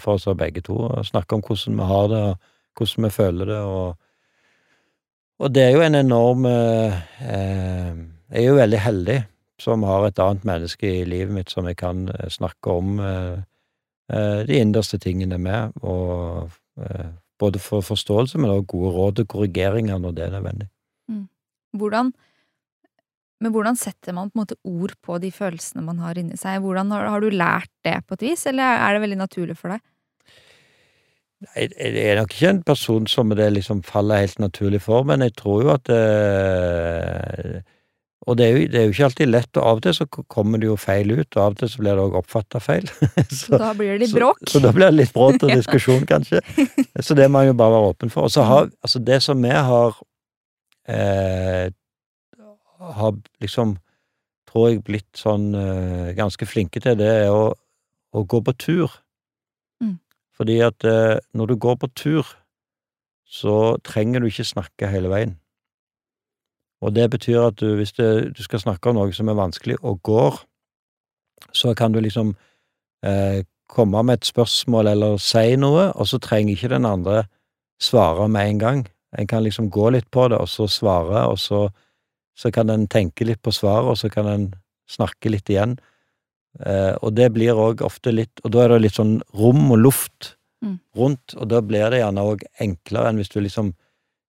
for 0.00 0.14
oss 0.14 0.28
begge 0.38 0.62
to, 0.64 0.78
å 0.86 1.02
snakke 1.04 1.36
om 1.36 1.42
hvordan 1.44 1.76
vi 1.80 1.88
har 1.90 2.08
det, 2.12 2.22
og 2.30 2.78
hvordan 2.78 3.08
vi 3.08 3.12
føler 3.12 3.50
det, 3.50 3.60
og, 3.60 3.96
og 5.42 5.54
det 5.54 5.64
er 5.66 5.74
jo 5.74 5.82
en 5.84 5.98
enorm 5.98 6.46
eh, 6.46 6.94
Jeg 7.18 8.40
er 8.40 8.46
jo 8.46 8.54
veldig 8.56 8.80
heldig 8.80 9.18
som 9.60 9.84
har 9.86 10.06
et 10.06 10.22
annet 10.22 10.46
menneske 10.46 10.88
i 11.02 11.04
livet 11.04 11.34
mitt 11.34 11.50
som 11.50 11.66
jeg 11.68 11.76
kan 11.82 12.06
snakke 12.30 12.70
om 12.70 12.96
Eh, 14.12 14.46
de 14.46 14.58
innerste 14.60 14.98
tingene 15.00 15.38
med, 15.40 15.72
og 15.80 16.50
eh, 16.76 17.12
både 17.40 17.60
for 17.62 17.84
forståelse, 17.84 18.38
men 18.38 18.50
også 18.50 18.70
gode 18.74 18.92
råd 18.94 19.24
og 19.24 19.32
korrigeringer 19.34 19.98
når 19.98 20.14
det 20.16 20.24
er 20.26 20.36
nødvendig. 20.36 20.68
Mm. 21.08 21.26
Hvordan 21.78 22.12
men 23.42 23.52
hvordan 23.52 23.76
setter 23.76 24.14
man 24.16 24.30
på 24.30 24.38
en 24.38 24.44
måte 24.44 24.56
ord 24.64 24.94
på 25.04 25.18
de 25.20 25.28
følelsene 25.34 25.82
man 25.84 25.98
har 26.00 26.16
inni 26.16 26.38
seg? 26.40 26.62
Hvordan 26.64 26.92
har, 26.94 27.10
har, 27.12 27.20
du 27.20 27.34
lært 27.34 27.68
det 27.84 27.98
på 28.06 28.16
et 28.16 28.24
vis, 28.30 28.46
eller 28.48 28.78
er 28.78 28.94
det 28.94 29.02
veldig 29.02 29.18
naturlig 29.20 29.56
for 29.58 29.74
deg? 29.74 29.82
Nei, 31.44 31.66
jeg 31.66 32.06
er 32.08 32.20
nok 32.22 32.32
ikke 32.32 32.52
en 32.54 32.62
person 32.64 33.08
som 33.10 33.34
det 33.36 33.50
liksom 33.52 33.82
faller 33.84 34.22
helt 34.22 34.40
naturlig 34.40 34.80
for, 34.86 35.04
men 35.04 35.26
jeg 35.26 35.34
tror 35.36 35.64
jo 35.66 35.72
at 35.74 35.90
eh, 35.92 37.58
og 38.24 38.38
det 38.38 38.44
er, 38.46 38.54
jo, 38.54 38.66
det 38.72 38.78
er, 38.80 38.84
jo, 38.88 38.94
ikke 38.94 39.06
alltid 39.10 39.28
lett, 39.28 39.50
og 39.58 39.68
av 39.68 39.78
og 39.78 39.84
til 39.84 39.94
så 39.98 40.06
kommer 40.32 40.60
det 40.60 40.68
jo 40.70 40.76
feil 40.80 41.12
ut, 41.12 41.28
og 41.36 41.40
av 41.42 41.54
og 41.54 41.60
til 41.60 41.70
så 41.72 41.82
blir 41.82 41.98
det 41.98 42.04
òg 42.06 42.18
oppfatta 42.22 42.60
feil. 42.64 42.88
så, 43.40 43.58
da 43.60 43.74
blir 43.76 43.92
det 43.92 44.06
litt 44.06 44.14
bråk? 44.16 44.40
Så, 44.46 44.56
så, 44.56 44.62
da 44.64 44.72
blir 44.72 44.88
det 44.88 44.98
litt 45.02 45.12
bråk 45.12 45.44
og 45.44 45.52
diskusjon, 45.60 46.06
kanskje. 46.08 46.40
Så 47.04 47.16
det 47.18 47.26
må 47.28 47.40
man 47.40 47.48
jo 47.50 47.56
bare 47.58 47.74
være 47.74 47.90
åpen 47.90 48.12
for. 48.14 48.28
Og 48.28 48.32
så 48.32 48.46
har 48.46 48.68
altså 48.86 49.00
det 49.02 49.18
som 49.24 49.40
vi 49.42 49.50
har 49.50 49.96
eh, 50.88 51.72
har 52.94 53.16
liksom, 53.42 53.76
tror 54.48 54.70
jeg, 54.70 54.82
blitt 54.86 55.18
sånn 55.18 55.50
eh, 55.58 56.12
ganske 56.16 56.48
flinke 56.48 56.82
til, 56.82 56.96
det 57.00 57.10
er 57.24 57.32
å, 57.32 57.52
å 58.14 58.24
gå 58.24 58.40
på 58.44 58.54
tur. 58.60 58.98
Mm. 59.82 59.98
Fordi 60.36 60.58
at 60.64 60.86
eh, 60.88 61.18
når 61.36 61.52
du 61.52 61.56
går 61.60 61.80
på 61.82 61.90
tur, 61.96 62.34
så 63.24 63.76
trenger 63.84 64.22
du 64.22 64.28
ikke 64.30 64.46
snakke 64.46 64.90
hele 64.92 65.10
veien. 65.12 65.36
Og 66.84 66.92
det 66.92 67.08
betyr 67.14 67.46
at 67.48 67.60
du, 67.60 67.74
hvis 67.78 67.94
det, 67.96 68.36
du 68.36 68.42
skal 68.44 68.60
snakke 68.60 68.90
om 68.90 68.98
noe 68.98 69.12
som 69.16 69.30
er 69.32 69.38
vanskelig, 69.38 69.78
og 69.82 70.02
går, 70.04 70.42
så 71.54 71.72
kan 71.78 71.94
du 71.94 72.00
liksom 72.04 72.34
eh, 73.06 73.44
komme 73.70 74.02
med 74.02 74.20
et 74.20 74.28
spørsmål 74.28 74.90
eller 74.92 75.16
si 75.22 75.56
noe, 75.60 75.88
og 75.94 76.08
så 76.10 76.20
trenger 76.20 76.54
ikke 76.54 76.74
den 76.74 76.88
andre 76.88 77.24
svare 77.82 78.28
med 78.28 78.50
en 78.50 78.60
gang. 78.60 78.84
En 79.18 79.30
kan 79.30 79.44
liksom 79.44 79.70
gå 79.72 79.90
litt 79.94 80.10
på 80.12 80.28
det, 80.28 80.38
og 80.38 80.50
så 80.50 80.68
svare, 80.68 81.24
og 81.30 81.38
så, 81.40 81.68
så 82.36 82.52
kan 82.52 82.70
en 82.70 82.86
tenke 82.90 83.24
litt 83.24 83.42
på 83.42 83.54
svaret, 83.54 83.94
og 83.94 83.98
så 83.98 84.10
kan 84.12 84.28
en 84.28 84.48
snakke 84.90 85.32
litt 85.32 85.48
igjen. 85.48 85.78
Eh, 86.60 86.92
og 87.00 87.14
det 87.16 87.30
blir 87.34 87.56
òg 87.58 87.80
ofte 87.82 88.12
litt 88.14 88.38
Og 88.44 88.52
da 88.54 88.60
er 88.62 88.68
det 88.70 88.84
litt 88.84 88.94
sånn 88.94 89.16
rom 89.34 89.72
og 89.74 89.80
luft 89.80 90.36
mm. 90.62 90.76
rundt, 90.94 91.34
og 91.34 91.48
da 91.50 91.58
blir 91.64 91.88
det 91.90 91.98
gjerne 91.98 92.26
òg 92.30 92.44
enklere 92.62 93.10
enn 93.10 93.18
hvis 93.18 93.32
du 93.32 93.40
liksom 93.40 93.72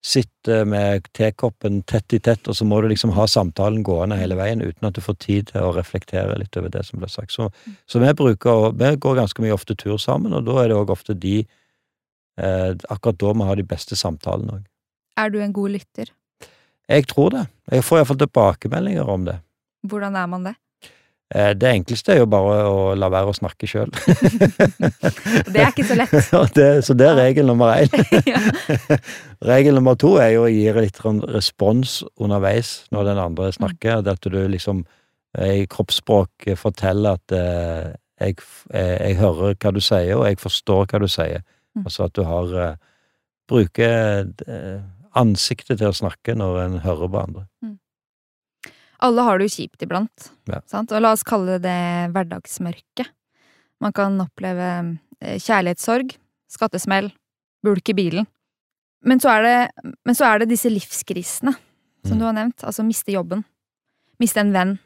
sitter 0.06 0.68
med 0.70 1.08
tekoppen 1.18 1.80
tett 1.90 2.14
i 2.14 2.20
tett, 2.22 2.46
og 2.46 2.54
så 2.58 2.66
må 2.68 2.78
du 2.82 2.90
liksom 2.92 3.16
ha 3.16 3.26
samtalen 3.30 3.82
gående 3.86 4.20
hele 4.20 4.38
veien 4.38 4.62
uten 4.62 4.86
at 4.86 4.98
du 4.98 5.02
får 5.02 5.18
tid 5.24 5.48
til 5.50 5.66
å 5.66 5.72
reflektere 5.74 6.38
litt 6.38 6.58
over 6.60 6.70
det 6.74 6.84
som 6.86 7.02
blir 7.02 7.10
sagt. 7.10 7.34
Så, 7.34 7.50
så 7.90 8.02
vi 8.04 8.12
bruker 8.14 8.70
Vi 8.78 8.92
går 9.02 9.18
ganske 9.18 9.42
mye 9.42 9.56
ofte 9.56 9.76
tur 9.76 9.98
sammen, 9.98 10.36
og 10.38 10.46
da 10.46 10.60
er 10.62 10.70
det 10.70 10.78
òg 10.78 10.94
ofte 10.94 11.18
de 11.18 11.40
eh, 11.42 12.72
Akkurat 12.90 13.18
da 13.18 13.34
vi 13.34 13.50
har 13.50 13.58
de 13.58 13.66
beste 13.66 13.98
samtalene 13.98 14.60
òg. 14.60 14.70
Er 15.18 15.34
du 15.34 15.40
en 15.42 15.56
god 15.56 15.74
lytter? 15.74 16.14
Jeg 16.92 17.08
tror 17.10 17.34
det. 17.34 17.48
Jeg 17.72 17.88
får 17.88 18.02
iallfall 18.04 18.22
tilbakemeldinger 18.22 19.10
om 19.10 19.26
det. 19.26 19.40
Hvordan 19.90 20.18
er 20.22 20.30
man 20.30 20.46
det? 20.52 20.56
Eh, 21.34 21.56
det 21.58 21.70
enkleste 21.72 22.14
er 22.14 22.20
jo 22.22 22.28
bare 22.30 22.58
å 22.70 22.82
la 22.98 23.08
være 23.10 23.32
å 23.32 23.36
snakke 23.36 23.66
sjøl. 23.70 23.90
det 25.54 25.58
er 25.58 25.72
ikke 25.72 25.88
så 25.88 25.98
lett. 25.98 26.14
det, 26.58 26.68
så 26.86 26.94
det 26.98 27.08
er 27.10 27.18
regel 27.18 27.50
nummer 27.50 27.74
én. 27.82 27.90
regel 29.52 29.80
nummer 29.80 29.98
to 29.98 30.16
er 30.22 30.36
jo 30.36 30.46
å 30.46 30.52
gi 30.54 30.68
litt 30.78 31.02
respons 31.34 32.04
underveis 32.22 32.84
når 32.94 33.10
den 33.10 33.24
andre 33.24 33.50
mm. 33.50 33.56
snakker. 33.58 34.04
Mm. 34.04 34.12
At 34.14 34.30
du 34.30 34.40
liksom 34.54 34.84
eh, 35.40 35.64
i 35.64 35.70
kroppsspråk 35.72 36.52
forteller 36.62 37.18
at 37.18 37.34
eh, 37.34 37.96
jeg, 38.22 38.38
jeg, 38.72 39.18
hører 39.20 39.58
hva 39.60 39.74
du 39.76 39.82
sier, 39.84 40.14
og 40.20 40.28
jeg 40.30 40.40
forstår 40.40 40.86
hva 40.92 41.02
du 41.02 41.10
sier. 41.10 41.42
Mm. 41.76 41.88
Altså 41.88 42.06
at 42.10 42.16
du 42.16 42.26
har 42.28 42.76
Bruker 43.46 44.32
ansiktet 45.14 45.78
til 45.78 45.92
å 45.92 45.94
snakke 45.94 46.34
når 46.34 46.56
en 46.64 46.80
hører 46.82 47.12
på 47.14 47.20
andre. 47.22 47.44
Alle 49.06 49.26
har 49.28 49.40
det 49.40 49.50
jo 49.50 49.56
kjipt 49.60 49.86
iblant, 49.86 50.30
ja. 50.50 50.62
sant? 50.70 50.92
og 50.92 51.04
la 51.04 51.14
oss 51.14 51.26
kalle 51.28 51.60
det 51.62 51.80
hverdagsmørke. 52.16 53.06
Man 53.84 53.94
kan 53.96 54.18
oppleve 54.24 54.70
eh, 55.22 55.38
kjærlighetssorg, 55.42 56.16
skattesmell, 56.52 57.12
bulk 57.66 57.92
i 57.92 57.98
bilen. 57.98 58.30
Men 59.06 59.22
så 59.22 59.36
er 59.36 59.46
det, 59.46 59.58
men 60.08 60.18
så 60.18 60.30
er 60.32 60.42
det 60.42 60.50
disse 60.50 60.72
livskrisene, 60.72 61.54
som 62.06 62.16
mm. 62.16 62.22
du 62.22 62.26
har 62.26 62.38
nevnt. 62.38 62.66
Altså 62.66 62.86
miste 62.86 63.14
jobben, 63.14 63.44
miste 64.22 64.42
en 64.42 64.54
venn, 64.56 64.78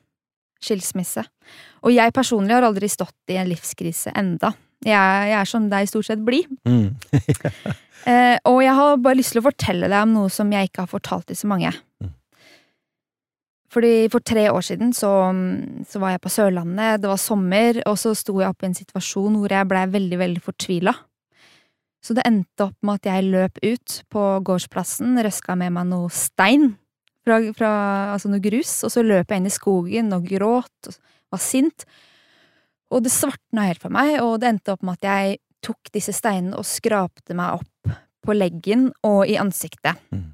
skilsmisse. 0.64 1.24
Og 1.88 1.94
jeg 1.96 2.16
personlig 2.16 2.58
har 2.58 2.68
aldri 2.68 2.90
stått 2.92 3.32
i 3.32 3.40
en 3.40 3.48
livskrise 3.48 4.12
enda. 4.20 4.52
Jeg 4.84 5.30
jeg 5.30 5.36
er 5.36 5.48
som 5.48 5.68
deg 5.72 5.88
stort 5.92 6.08
sett 6.08 6.22
blid. 6.24 6.52
Mm. 6.68 6.96
eh, 8.12 8.36
og 8.48 8.60
jeg 8.64 8.76
har 8.76 9.00
bare 9.04 9.20
lyst 9.20 9.36
til 9.36 9.44
å 9.44 9.48
fortelle 9.48 9.92
deg 9.92 10.04
om 10.04 10.16
noe 10.18 10.32
som 10.34 10.52
jeg 10.52 10.70
ikke 10.70 10.84
har 10.84 10.92
fortalt 10.92 11.30
til 11.32 11.40
så 11.40 11.50
mange. 11.52 11.72
Mm. 12.04 12.14
Fordi 13.70 14.10
for 14.10 14.26
tre 14.26 14.48
år 14.50 14.66
siden 14.66 14.94
så, 14.98 15.12
så, 15.86 16.02
var 16.02 16.16
jeg 16.16 16.24
på 16.24 16.32
Sørlandet, 16.34 17.04
det 17.04 17.12
var 17.12 17.22
sommer, 17.22 17.82
og 17.86 18.00
så 18.02 18.16
sto 18.18 18.40
jeg 18.42 18.50
oppe 18.50 18.66
i 18.66 18.72
en 18.72 18.78
situasjon 18.78 19.38
hvor 19.38 19.54
jeg 19.54 19.70
blei 19.70 19.86
veldig, 19.94 20.20
veldig 20.24 20.44
fortvila. 20.46 20.96
Så 22.02 22.16
det 22.16 22.26
endte 22.26 22.70
opp 22.70 22.78
med 22.86 23.02
at 23.02 23.10
jeg 23.12 23.28
løp 23.30 23.60
ut 23.62 23.98
på 24.10 24.26
gårdsplassen, 24.48 25.20
røska 25.22 25.58
med 25.60 25.76
meg 25.76 25.90
noe 25.92 26.10
stein, 26.14 26.72
fra, 27.28 27.42
fra, 27.54 27.72
altså 28.16 28.32
noe 28.32 28.42
grus, 28.42 28.72
og 28.88 28.94
så 28.94 29.04
løp 29.06 29.30
jeg 29.30 29.42
inn 29.42 29.50
i 29.50 29.54
skogen 29.54 30.16
og 30.16 30.26
gråt 30.32 30.90
og 30.90 30.98
var 31.30 31.44
sint. 31.44 31.86
Og 32.90 33.04
det 33.06 33.14
svartna 33.14 33.68
helt 33.68 33.84
for 33.84 33.94
meg, 33.94 34.16
og 34.24 34.40
det 34.42 34.50
endte 34.54 34.74
opp 34.74 34.86
med 34.88 34.98
at 34.98 35.10
jeg 35.12 35.40
tok 35.66 35.92
disse 35.94 36.16
steinene 36.16 36.58
og 36.58 36.66
skrapte 36.66 37.36
meg 37.38 37.60
opp 37.60 37.94
på 38.26 38.36
leggen 38.36 38.90
og 39.06 39.28
i 39.30 39.38
ansiktet. 39.40 40.00
Mm. 40.16 40.32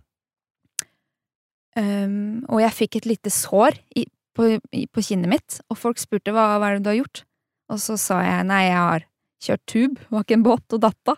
Um, 1.76 2.46
og 2.48 2.62
jeg 2.64 2.76
fikk 2.76 3.00
et 3.02 3.08
lite 3.10 3.32
sår 3.34 3.76
i, 4.00 4.06
på, 4.36 4.54
i, 4.72 4.86
på, 4.88 5.04
kinnet 5.04 5.32
mitt, 5.32 5.58
og 5.68 5.80
folk 5.80 6.00
spurte 6.00 6.32
hva, 6.32 6.54
hva 6.60 6.70
er 6.70 6.78
det 6.78 6.86
du 6.86 6.92
har 6.94 7.02
gjort, 7.02 7.26
og 7.72 7.82
så 7.84 7.98
sa 8.00 8.22
jeg 8.24 8.46
nei, 8.48 8.62
jeg 8.70 8.78
har 8.80 9.08
kjørt 9.46 9.64
tube, 9.68 10.06
var 10.14 10.24
ikke 10.24 10.38
en 10.38 10.46
båt, 10.46 10.66
og 10.78 10.84
datta. 10.86 11.18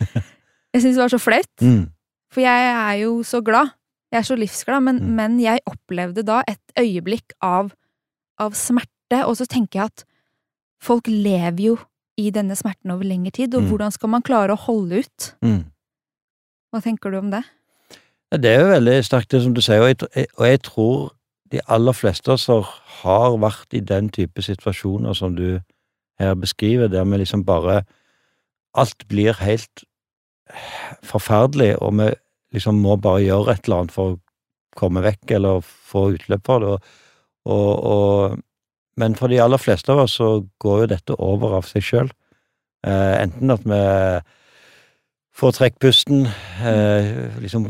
jeg 0.72 0.80
syntes 0.80 0.96
det 0.96 1.02
var 1.02 1.12
så 1.12 1.20
flaut, 1.20 1.52
mm. 1.60 1.82
for 2.32 2.44
jeg 2.44 2.70
er 2.70 2.94
jo 3.02 3.18
så 3.26 3.42
glad, 3.44 3.74
jeg 4.08 4.22
er 4.22 4.28
så 4.30 4.38
livsglad, 4.40 4.86
men, 4.86 5.02
mm. 5.02 5.12
men 5.20 5.36
jeg 5.44 5.64
opplevde 5.68 6.24
da 6.24 6.40
et 6.48 6.80
øyeblikk 6.80 7.36
av, 7.44 7.74
av, 8.40 8.56
smerte, 8.56 9.20
og 9.26 9.36
så 9.36 9.44
tenker 9.48 9.82
jeg 9.82 9.92
at 9.92 10.06
folk 10.80 11.10
lever 11.10 11.66
jo 11.66 11.76
i 12.18 12.30
denne 12.34 12.56
smerten 12.58 12.96
over 12.96 13.04
lengre 13.06 13.34
tid, 13.36 13.52
og 13.52 13.66
mm. 13.66 13.68
hvordan 13.68 13.92
skal 13.94 14.16
man 14.16 14.24
klare 14.24 14.56
å 14.56 14.64
holde 14.64 15.04
ut? 15.04 15.32
Mm. 15.44 15.66
Hva 16.72 16.80
tenker 16.84 17.12
du 17.12 17.20
om 17.20 17.30
det? 17.32 17.44
Det 18.32 18.50
er 18.50 18.60
jo 18.60 18.72
veldig 18.74 19.04
sterkt, 19.04 19.30
det 19.32 19.40
som 19.42 19.54
du 19.56 19.62
sier, 19.64 19.80
og 19.80 19.88
jeg, 19.88 20.26
og 20.36 20.46
jeg 20.46 20.60
tror 20.66 20.96
de 21.52 21.60
aller 21.64 21.96
fleste 21.96 22.28
av 22.28 22.36
oss 22.36 22.72
har 23.00 23.36
vært 23.40 23.72
i 23.72 23.80
den 23.80 24.10
type 24.12 24.42
situasjoner 24.44 25.16
som 25.16 25.36
du 25.36 25.60
her 26.20 26.34
beskriver, 26.34 26.90
der 26.92 27.04
vi 27.04 27.22
liksom 27.22 27.44
bare 27.44 27.82
Alt 28.74 29.08
blir 29.08 29.32
helt 29.40 29.80
forferdelig, 31.02 31.78
og 31.82 31.96
vi 31.98 32.10
liksom 32.52 32.76
må 32.84 32.96
bare 32.96 33.24
gjøre 33.24 33.54
et 33.54 33.64
eller 33.64 33.80
annet 33.80 33.94
for 33.94 34.12
å 34.12 34.18
komme 34.76 35.02
vekk 35.02 35.32
eller 35.34 35.64
få 35.64 36.02
utløp 36.14 36.44
for 36.46 36.62
det. 36.62 36.74
Og, 37.48 37.72
og, 37.92 38.36
men 39.00 39.16
for 39.18 39.32
de 39.32 39.40
aller 39.42 39.58
fleste 39.58 39.90
av 39.90 40.04
oss 40.04 40.18
så 40.20 40.44
går 40.60 40.82
jo 40.82 40.90
dette 40.92 41.16
over 41.16 41.56
av 41.58 41.66
seg 41.66 41.82
sjøl. 41.82 42.12
Eh, 42.86 43.14
enten 43.24 43.56
at 43.56 43.64
vi 43.66 43.80
får 45.38 45.52
trekkpusten, 45.54 46.26
eh, 46.66 47.40
liksom 47.42 47.66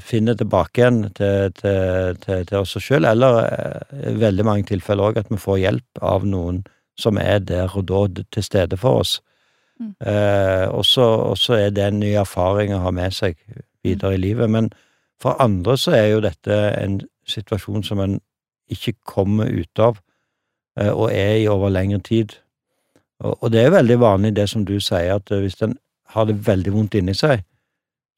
finne 0.00 0.34
tilbake 0.38 0.80
igjen 0.80 1.00
til, 1.16 1.50
til, 1.58 2.18
til, 2.22 2.46
til 2.46 2.58
oss 2.60 2.76
sjøl, 2.78 3.06
eller 3.10 3.40
i 3.42 4.12
eh, 4.12 4.18
veldig 4.22 4.46
mange 4.46 4.68
tilfeller 4.70 5.10
òg 5.10 5.18
at 5.24 5.32
vi 5.32 5.40
får 5.42 5.58
hjelp 5.64 6.02
av 6.14 6.26
noen 6.28 6.62
som 6.98 7.18
er 7.18 7.40
der 7.42 7.74
og 7.74 7.88
da 7.90 8.04
til 8.30 8.46
stede 8.46 8.78
for 8.78 9.02
oss. 9.02 9.18
Mm. 9.80 9.94
Eh, 10.06 10.68
og 10.70 10.86
så 10.86 11.58
er 11.58 11.74
det 11.74 11.88
en 11.88 11.98
ny 11.98 12.14
erfaring 12.14 12.74
å 12.74 12.84
ha 12.84 12.94
med 12.94 13.14
seg 13.14 13.40
videre 13.82 14.14
i 14.14 14.22
livet. 14.22 14.50
Men 14.50 14.70
for 15.20 15.40
andre 15.42 15.76
så 15.80 15.96
er 15.98 16.06
jo 16.12 16.22
dette 16.22 16.60
en 16.78 17.00
situasjon 17.26 17.82
som 17.82 18.00
en 18.04 18.20
ikke 18.70 18.94
kommer 19.02 19.50
ut 19.50 19.82
av, 19.82 19.98
eh, 20.78 20.92
og 20.92 21.10
er 21.10 21.40
i 21.42 21.48
over 21.50 21.74
lengre 21.74 21.98
tid. 22.06 22.38
Og, 23.18 23.34
og 23.40 23.50
det 23.50 23.64
er 23.64 23.74
veldig 23.74 23.98
vanlig 24.00 24.36
det 24.36 24.46
som 24.52 24.62
du 24.64 24.78
sier, 24.78 25.18
at 25.18 25.34
hvis 25.34 25.58
en 25.62 25.74
har 26.14 26.28
det 26.28 26.38
veldig 26.46 26.72
vondt 26.74 26.96
inni 26.98 27.14
seg, 27.16 27.42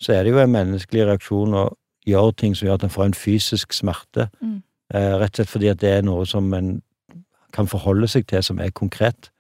så 0.02 0.12
er 0.12 0.24
det 0.24 0.34
jo 0.34 0.40
en 0.42 0.52
menneskelig 0.52 1.06
reaksjon 1.08 1.56
å 1.56 1.66
gjøre 2.06 2.34
ting 2.40 2.56
som 2.56 2.68
gjør 2.68 2.80
at 2.80 2.86
en 2.86 2.92
får 2.92 3.08
en 3.08 3.16
fysisk 3.16 3.72
smerte. 3.74 4.28
Mm. 4.44 4.58
Eh, 4.94 5.14
rett 5.20 5.32
og 5.32 5.40
slett 5.40 5.52
fordi 5.52 5.70
at 5.72 5.80
det 5.82 5.94
er 5.96 6.04
noe 6.06 6.26
som 6.28 6.52
en 6.54 6.76
kan 7.56 7.68
forholde 7.70 8.08
seg 8.10 8.26
til, 8.28 8.44
som 8.44 8.60
er 8.60 8.74
konkret. 8.76 9.30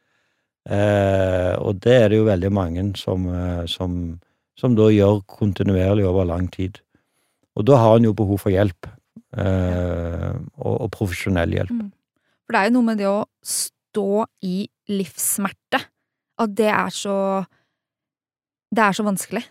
Eh, 0.66 1.52
og 1.62 1.78
det 1.84 1.94
er 1.94 2.08
det 2.10 2.20
jo 2.20 2.26
veldig 2.26 2.52
mange 2.54 2.86
som, 2.98 3.28
eh, 3.30 3.64
som, 3.70 4.16
som, 4.58 4.74
da 4.78 4.88
gjør 4.90 5.20
kontinuerlig 5.30 6.06
over 6.08 6.26
lang 6.26 6.48
tid. 6.52 6.80
Og 7.56 7.66
da 7.68 7.78
har 7.80 7.98
en 7.98 8.08
jo 8.08 8.14
behov 8.16 8.42
for 8.42 8.54
hjelp, 8.54 8.88
eh, 9.38 10.32
og, 10.58 10.74
og, 10.74 10.88
profesjonell 10.96 11.54
hjelp. 11.54 11.76
Mm. 11.76 11.92
For 12.46 12.56
det 12.56 12.62
er 12.62 12.70
jo 12.70 12.76
noe 12.78 12.88
med 12.88 13.00
det 13.00 13.10
å 13.10 13.20
stå 13.46 14.24
i 14.46 14.56
livssmerte, 14.90 15.80
at 16.36 16.58
det 16.58 16.68
er 16.72 16.90
så 16.94 17.18
det 18.76 18.84
er 18.84 18.96
så 18.96 19.04
vanskelig. 19.06 19.42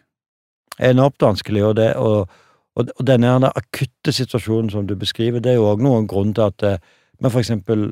Enormt 0.79 1.21
vanskelig, 1.21 1.63
og, 1.65 1.75
det, 1.79 1.93
og, 1.95 2.29
og, 2.75 2.91
og 2.95 3.07
denne 3.07 3.51
akutte 3.55 4.11
situasjonen 4.11 4.69
som 4.73 4.87
du 4.87 4.95
beskriver, 4.99 5.39
det 5.39 5.53
er 5.53 5.59
jo 5.59 5.69
òg 5.71 5.83
noen 5.83 6.07
grunn 6.11 6.33
til 6.35 6.49
at 6.49 6.65
eh, 6.67 6.81
vi 7.19 7.31
for 7.31 7.41
eksempel 7.41 7.89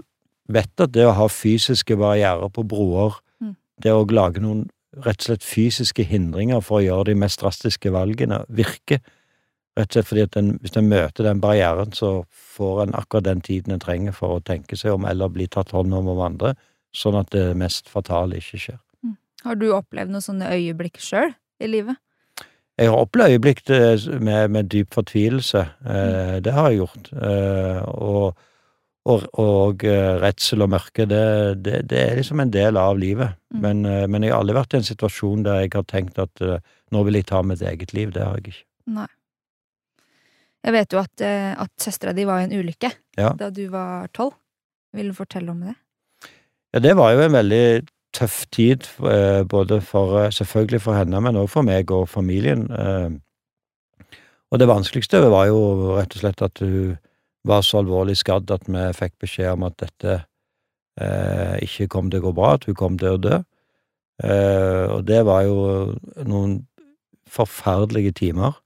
vet 0.52 0.84
at 0.84 0.94
det 0.94 1.06
å 1.08 1.16
ha 1.16 1.28
fysiske 1.32 1.96
barrierer 2.00 2.52
på 2.52 2.66
broer, 2.68 3.16
mm. 3.40 3.56
det 3.84 3.94
å 3.96 4.04
lage 4.12 4.44
noen 4.44 4.68
rett 5.02 5.24
og 5.24 5.30
slett 5.30 5.46
fysiske 5.48 6.06
hindringer 6.06 6.62
for 6.62 6.80
å 6.80 6.86
gjøre 6.86 7.12
de 7.12 7.20
mest 7.24 7.42
drastiske 7.42 7.92
valgene, 7.94 8.44
virker. 8.50 9.02
Rett 9.78 9.90
og 9.90 9.96
slett 9.96 10.10
fordi 10.10 10.25
at 10.28 10.36
den, 10.36 10.52
hvis 10.62 10.78
en 10.78 10.90
møter 10.92 11.25
den 11.25 11.42
barrieren, 11.42 11.96
så 11.98 12.25
får 12.30 12.84
en 12.84 12.98
akkurat 13.00 13.25
den 13.25 13.42
tiden 13.42 13.74
en 13.74 13.82
trenger 13.82 14.13
for 14.13 14.38
å 14.38 14.44
tenke 14.46 14.78
seg 14.78 14.94
om 14.94 15.08
eller 15.10 15.34
bli 15.34 15.48
tatt 15.50 15.74
hånd 15.74 15.96
om 15.98 16.12
av 16.13 16.22
andre, 16.28 16.54
sånn 16.94 17.18
at 17.18 17.32
det 17.34 17.48
mest 17.58 17.90
fatale 17.90 18.38
ikke 18.38 18.60
skjer. 18.68 18.82
Har 19.44 19.60
du 19.60 19.70
opplevd 19.76 20.14
noen 20.14 20.24
sånne 20.24 20.50
øyeblikk 20.56 21.02
sjøl 21.04 21.34
i 21.64 21.70
livet? 21.70 22.00
Jeg 22.80 22.90
har 22.90 23.04
opplevd 23.04 23.36
øyeblikk 23.36 23.62
eh, 23.70 24.08
med, 24.24 24.50
med 24.56 24.72
dyp 24.72 24.96
fortvilelse. 24.96 25.62
Eh, 25.86 26.36
det 26.44 26.54
har 26.56 26.72
jeg 26.72 26.82
gjort. 26.82 27.10
Eh, 27.14 27.82
og, 27.94 28.40
og, 29.06 29.26
og 29.44 29.84
eh, 29.86 30.14
redsel 30.24 30.66
og 30.66 30.72
mørke, 30.74 31.06
det, 31.10 31.26
det, 31.66 31.84
det, 31.92 32.00
er 32.02 32.18
liksom 32.18 32.42
en 32.42 32.54
del 32.54 32.80
av 32.82 32.98
livet. 32.98 33.36
Mm. 33.54 33.60
Men, 33.62 33.84
men, 34.10 34.26
jeg 34.26 34.34
har 34.34 34.42
aldri 34.42 34.58
vært 34.58 34.74
i 34.74 34.82
en 34.82 34.90
situasjon 34.90 35.46
der 35.46 35.66
jeg 35.66 35.76
har 35.76 35.86
tenkt 35.92 36.22
at 36.24 36.46
nå 36.94 37.04
vil 37.06 37.20
jeg 37.20 37.30
ta 37.30 37.44
mitt 37.46 37.62
eget 37.62 37.94
liv. 37.94 38.16
Det 38.16 38.26
har 38.26 38.40
jeg 38.40 38.56
ikke. 38.56 38.66
Nei. 38.98 39.10
Jeg 40.64 40.74
vet 40.78 40.94
jo 40.96 41.02
at, 41.02 41.22
at 41.60 41.72
søstera 41.84 42.14
di 42.16 42.24
var 42.24 42.40
i 42.40 42.48
en 42.48 42.56
ulykke 42.56 42.90
ja. 43.20 43.34
da 43.36 43.50
du 43.52 43.66
var 43.70 44.08
tolv. 44.16 44.38
Vil 44.94 45.10
du 45.10 45.16
fortelle 45.18 45.52
om 45.52 45.60
det? 45.66 45.74
Ja, 46.74 46.80
det 46.82 46.94
var 46.98 47.12
jo 47.14 47.24
en 47.26 47.34
veldig 47.34 47.66
tøff 48.13 48.43
tid, 48.53 48.88
eh, 49.10 49.43
både 49.50 49.82
for 49.82 50.17
eh, 50.22 50.32
selvfølgelig 50.32 50.82
for 50.82 50.98
henne, 50.98 51.22
men 51.22 51.39
også 51.39 51.60
for 51.60 51.67
meg 51.67 51.91
og 51.91 52.10
familien. 52.10 52.67
Eh. 52.72 53.10
Og 54.53 54.60
det 54.62 54.70
vanskeligste 54.70 55.22
var 55.34 55.48
jo 55.50 55.96
rett 55.98 56.13
og 56.13 56.22
slett 56.22 56.43
at 56.46 56.62
hun 56.62 56.93
var 57.43 57.63
så 57.65 57.82
alvorlig 57.82 58.15
skadd 58.20 58.52
at 58.54 58.69
vi 58.69 58.84
fikk 58.95 59.15
beskjed 59.26 59.56
om 59.56 59.65
at 59.67 59.80
dette 59.82 60.19
eh, 61.02 61.58
ikke 61.65 61.89
kom 61.91 62.12
til 62.12 62.21
å 62.21 62.28
gå 62.28 62.36
bra, 62.38 62.54
at 62.58 62.67
hun 62.69 62.78
kom 62.78 62.99
til 63.02 63.15
å 63.15 63.21
dø. 63.21 63.41
Eh, 64.23 64.86
og 64.93 65.02
det 65.10 65.23
var 65.26 65.43
jo 65.47 65.58
noen 66.30 66.60
forferdelige 67.34 68.13
timer. 68.21 68.60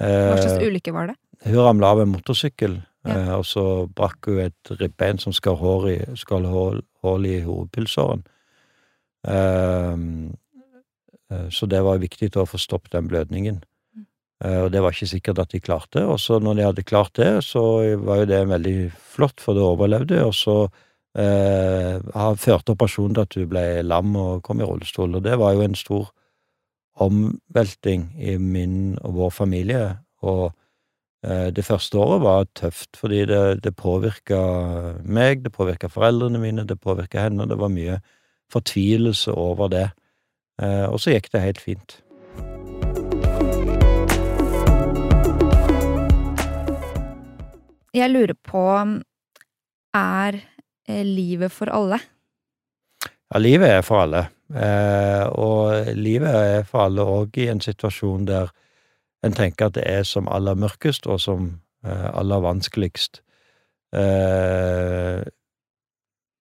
Eh, 0.00 0.32
Hva 0.32 0.42
slags 0.42 0.66
ulykke 0.66 0.94
var 0.96 1.12
det? 1.12 1.18
Hun 1.46 1.62
ramla 1.62 1.94
av 1.94 2.02
en 2.02 2.14
motorsykkel, 2.16 2.80
ja. 3.06 3.36
og 3.36 3.44
så 3.46 3.62
brakk 3.94 4.26
hun 4.26 4.48
et 4.48 4.70
ribbein 4.80 5.20
som 5.22 5.34
skal 5.36 5.60
hull 5.60 7.28
i 7.28 7.36
hovedpulsåren. 7.44 8.24
Ehm, 9.26 10.34
eh, 11.30 11.48
så 11.50 11.66
det 11.66 11.82
var 11.82 12.02
viktig 12.02 12.30
å 12.36 12.46
få 12.48 12.60
stoppet 12.60 12.94
den 12.94 13.10
blødningen. 13.10 13.62
Eh, 14.44 14.58
og 14.64 14.72
det 14.72 14.82
var 14.84 14.92
ikke 14.92 15.08
sikkert 15.14 15.40
at 15.44 15.54
de 15.54 15.62
klarte. 15.62 16.04
Og 16.04 16.20
så 16.20 16.38
når 16.42 16.58
de 16.58 16.66
hadde 16.68 16.88
klart 16.88 17.14
det, 17.16 17.30
så 17.44 17.62
var 18.02 18.22
jo 18.22 18.28
det 18.32 18.42
veldig 18.50 18.76
flott, 19.16 19.40
for 19.40 19.56
det 19.56 19.64
overlevde. 19.64 20.20
Og 20.26 20.34
så 20.36 20.58
eh, 21.16 21.96
førte 22.40 22.76
operasjonen 22.76 23.16
til 23.16 23.24
at 23.24 23.38
hun 23.40 23.48
ble 23.52 23.64
lam 23.86 24.16
og 24.20 24.44
kom 24.46 24.60
i 24.60 24.68
rullestol. 24.68 25.16
Og 25.16 25.24
det 25.24 25.38
var 25.40 25.56
jo 25.56 25.64
en 25.64 25.78
stor 25.78 26.12
omvelting 27.06 28.10
i 28.16 28.36
min 28.40 28.96
og 29.04 29.16
vår 29.20 29.32
familie. 29.36 29.82
Og 30.24 30.50
eh, 31.24 31.48
det 31.56 31.64
første 31.64 31.98
året 32.00 32.24
var 32.24 32.50
tøft, 32.56 32.96
fordi 32.96 33.24
det, 33.32 33.42
det 33.64 33.76
påvirka 33.76 34.42
meg, 35.04 35.44
det 35.44 35.52
påvirka 35.56 35.88
foreldrene 35.92 36.40
mine, 36.40 36.68
det 36.68 36.80
påvirka 36.80 37.24
henne. 37.24 37.48
Det 37.48 37.58
var 37.60 37.72
mye 37.72 38.00
fortvilelse 38.52 39.32
over 39.32 39.68
det. 39.68 39.88
Eh, 40.62 40.86
og 40.88 41.00
så 41.00 41.12
gikk 41.12 41.30
det 41.32 41.44
helt 41.44 41.60
fint. 41.60 41.98
Jeg 47.96 48.12
lurer 48.12 48.36
på 48.44 48.62
Er 49.96 50.36
eh, 50.88 51.04
livet 51.04 51.52
for 51.52 51.72
alle? 51.72 51.98
Ja, 53.32 53.38
livet 53.38 53.68
er 53.68 53.82
for 53.82 54.02
alle. 54.04 54.26
Eh, 54.54 55.26
og 55.32 55.86
livet 55.96 56.28
er 56.28 56.62
for 56.64 56.84
alle 56.86 57.02
òg 57.02 57.38
i 57.38 57.48
en 57.48 57.60
situasjon 57.60 58.26
der 58.26 58.52
en 59.24 59.32
tenker 59.32 59.66
at 59.66 59.74
det 59.74 59.84
er 59.86 60.02
som 60.02 60.28
aller 60.28 60.54
mørkest 60.54 61.06
og 61.06 61.20
som 61.20 61.60
aller 61.86 62.40
vanskeligst. 62.42 63.22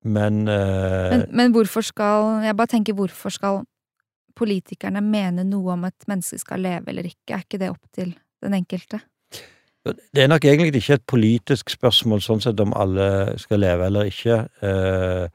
Men, 0.05 0.43
uh, 0.45 1.09
men, 1.09 1.25
men 1.33 1.53
hvorfor 1.55 1.81
skal 1.81 2.43
Jeg 2.45 2.53
bare 2.57 2.69
tenker, 2.75 2.93
hvorfor 2.93 3.33
skal 3.33 3.63
politikerne 4.35 5.01
mene 5.01 5.45
noe 5.47 5.73
om 5.73 5.85
et 5.87 6.07
menneske 6.11 6.37
skal 6.41 6.61
leve 6.61 6.91
eller 6.91 7.07
ikke? 7.09 7.33
Er 7.33 7.45
ikke 7.45 7.61
det 7.61 7.71
opp 7.71 7.83
til 7.95 8.11
den 8.43 8.57
enkelte? 8.57 8.99
Det 9.85 10.23
er 10.23 10.27
nok 10.27 10.45
egentlig 10.45 10.81
ikke 10.81 10.97
et 10.97 11.07
politisk 11.07 11.69
spørsmål 11.69 12.21
sånn 12.25 12.41
sett 12.41 12.59
om 12.61 12.73
alle 12.77 13.35
skal 13.41 13.61
leve 13.61 13.85
eller 13.85 14.09
ikke. 14.09 14.39
Uh, 14.61 15.25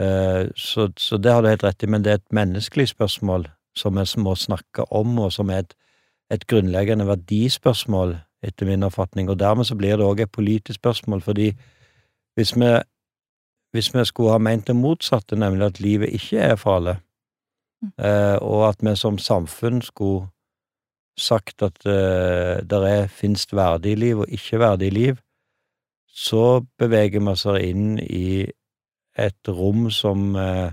uh, 0.00 0.42
så, 0.56 0.88
så, 0.96 1.20
det 1.20 1.32
har 1.32 1.44
du 1.44 1.50
helt 1.52 1.66
rett 1.66 1.84
i, 1.84 1.90
men 1.92 2.04
det 2.04 2.12
er 2.12 2.20
et 2.22 2.36
menneskelig 2.36 2.90
spørsmål 2.94 3.46
som 3.76 3.98
vi 3.98 4.06
må 4.22 4.34
snakke 4.38 4.86
om, 4.94 5.18
og 5.18 5.32
som 5.34 5.50
er 5.52 5.64
et, 5.64 5.76
et 6.32 6.46
grunnleggende 6.48 7.06
verdispørsmål, 7.08 8.16
etter 8.44 8.68
min 8.68 8.86
oppfatning. 8.86 9.28
Og 9.30 9.38
dermed 9.40 9.68
så 9.68 9.76
blir 9.76 9.96
det 9.98 10.06
òg 10.06 10.24
et 10.24 10.32
politisk 10.32 10.78
spørsmål, 10.80 11.22
fordi 11.24 11.52
hvis 12.38 12.54
vi 12.56 12.72
hvis 13.74 13.90
vi 13.94 14.04
skulle 14.06 14.30
ha 14.30 14.38
ment 14.38 14.68
det 14.70 14.76
motsatte, 14.78 15.36
nemlig 15.36 15.66
at 15.66 15.80
livet 15.82 16.14
ikke 16.14 16.38
er 16.38 16.56
farlig, 16.56 16.94
mm. 17.82 17.90
eh, 17.98 18.36
og 18.38 18.68
at 18.68 18.84
vi 18.86 18.94
som 18.96 19.18
samfunn 19.18 19.82
skulle 19.82 20.28
sagt 21.18 21.62
at 21.62 21.86
eh, 21.86 22.62
det 22.62 23.10
finnes 23.10 23.46
verdig 23.50 23.96
liv 23.98 24.22
og 24.22 24.30
ikke 24.30 24.60
verdig 24.62 24.92
liv, 24.92 25.18
så 26.06 26.62
beveger 26.78 27.18
vi 27.18 27.32
oss 27.32 27.44
inn 27.58 27.98
i 27.98 28.46
et 29.18 29.50
rom 29.50 29.90
som 29.90 30.36
eh, 30.38 30.70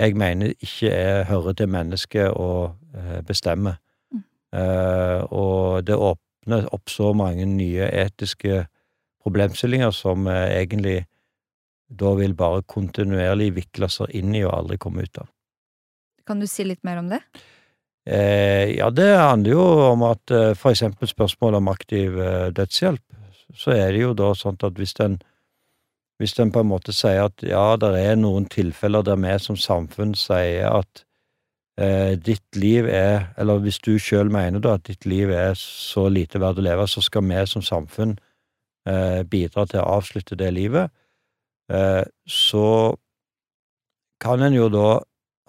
jeg 0.00 0.16
mener 0.16 0.54
ikke 0.60 0.88
er, 0.88 1.24
hører 1.28 1.52
til 1.52 1.68
mennesket 1.68 2.32
å 2.32 2.72
eh, 2.96 3.20
bestemme. 3.26 3.76
Mm. 4.12 4.24
Eh, 4.56 5.20
og 5.28 5.84
det 5.84 5.96
åpner 5.96 6.68
opp 6.72 6.88
så 6.88 7.12
mange 7.12 7.44
nye 7.44 7.92
etiske 7.92 8.64
problemstillinger 9.20 9.92
som 9.92 10.24
eh, 10.26 10.62
egentlig 10.62 11.02
da 11.90 12.14
vil 12.18 12.36
bare 12.38 12.62
kontinuerlig 12.70 13.50
vikle 13.58 13.88
seg 13.90 14.14
inn 14.16 14.34
i 14.34 14.44
og 14.46 14.54
aldri 14.54 14.78
komme 14.80 15.04
ut 15.06 15.22
av. 15.22 15.30
Kan 16.26 16.42
du 16.42 16.46
si 16.46 16.64
litt 16.64 16.84
mer 16.86 17.00
om 17.02 17.08
det? 17.10 17.20
Eh, 18.06 18.76
ja, 18.78 18.88
det 18.94 19.10
handler 19.18 19.52
jo 19.52 19.64
om 19.90 20.04
at 20.08 20.32
eh, 20.32 20.52
for 20.58 20.72
eksempel 20.72 21.10
spørsmålet 21.10 21.60
om 21.60 21.72
aktiv 21.72 22.16
eh, 22.16 22.48
dødshjelp, 22.56 23.02
så 23.56 23.74
er 23.74 23.90
det 23.92 24.04
jo 24.04 24.14
da 24.16 24.30
sånn 24.38 24.60
at 24.62 24.78
hvis 24.78 24.94
den 24.98 25.18
hvis 26.20 26.36
en 26.38 26.50
på 26.52 26.60
en 26.60 26.68
måte 26.68 26.92
sier 26.92 27.30
at 27.30 27.40
ja, 27.40 27.78
det 27.80 27.94
er 27.96 28.18
noen 28.20 28.44
tilfeller 28.52 29.04
der 29.06 29.16
vi 29.16 29.32
som 29.40 29.56
samfunn 29.56 30.12
sier 30.18 30.68
at 30.68 31.04
eh, 31.80 32.12
ditt 32.20 32.56
liv 32.60 32.84
er 32.84 33.30
Eller 33.40 33.62
hvis 33.64 33.80
du 33.80 33.94
sjøl 33.98 34.28
mener 34.28 34.60
da 34.60 34.74
at 34.76 34.84
ditt 34.84 35.06
liv 35.08 35.32
er 35.32 35.54
så 35.56 36.10
lite 36.12 36.42
verdt 36.42 36.60
å 36.60 36.66
leve, 36.66 36.84
så 36.86 37.00
skal 37.00 37.24
vi 37.24 37.40
som 37.48 37.64
samfunn 37.64 38.18
eh, 38.84 39.22
bidra 39.24 39.64
til 39.64 39.80
å 39.80 39.96
avslutte 39.96 40.36
det 40.36 40.52
livet. 40.52 40.92
Eh, 41.70 42.04
så 42.26 42.96
kan 44.20 44.42
en 44.42 44.56
jo 44.56 44.68
da 44.72 45.00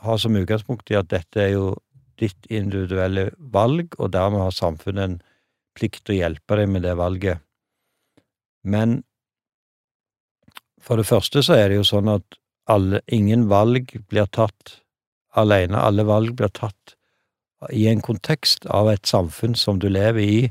ha 0.05 0.17
som 0.17 0.37
utgangspunkt 0.37 0.91
i 0.93 0.97
at 0.99 1.09
dette 1.11 1.41
er 1.41 1.55
jo 1.55 1.75
ditt 2.21 2.45
individuelle 2.53 3.31
valg, 3.53 3.95
og 3.97 4.13
dermed 4.13 4.43
har 4.45 4.53
samfunnet 4.53 5.03
en 5.03 5.17
plikt 5.77 6.05
til 6.05 6.15
å 6.15 6.19
hjelpe 6.19 6.59
deg 6.59 6.69
med 6.69 6.85
det 6.85 6.93
valget. 6.99 7.41
Men 8.61 9.01
for 10.81 11.01
det 11.01 11.09
første 11.09 11.41
så 11.45 11.57
er 11.57 11.69
det 11.69 11.81
jo 11.81 11.87
sånn 11.87 12.09
at 12.13 12.37
alle, 12.69 13.01
ingen 13.09 13.47
valg 13.49 13.93
blir 14.09 14.29
tatt 14.33 14.77
alene. 15.37 15.77
Alle 15.77 16.05
valg 16.05 16.35
blir 16.37 16.51
tatt 16.53 16.95
i 17.73 17.87
en 17.89 18.01
kontekst 18.01 18.65
av 18.69 18.89
et 18.91 19.09
samfunn 19.09 19.55
som 19.57 19.79
du 19.81 19.87
lever 19.89 20.21
i, 20.21 20.41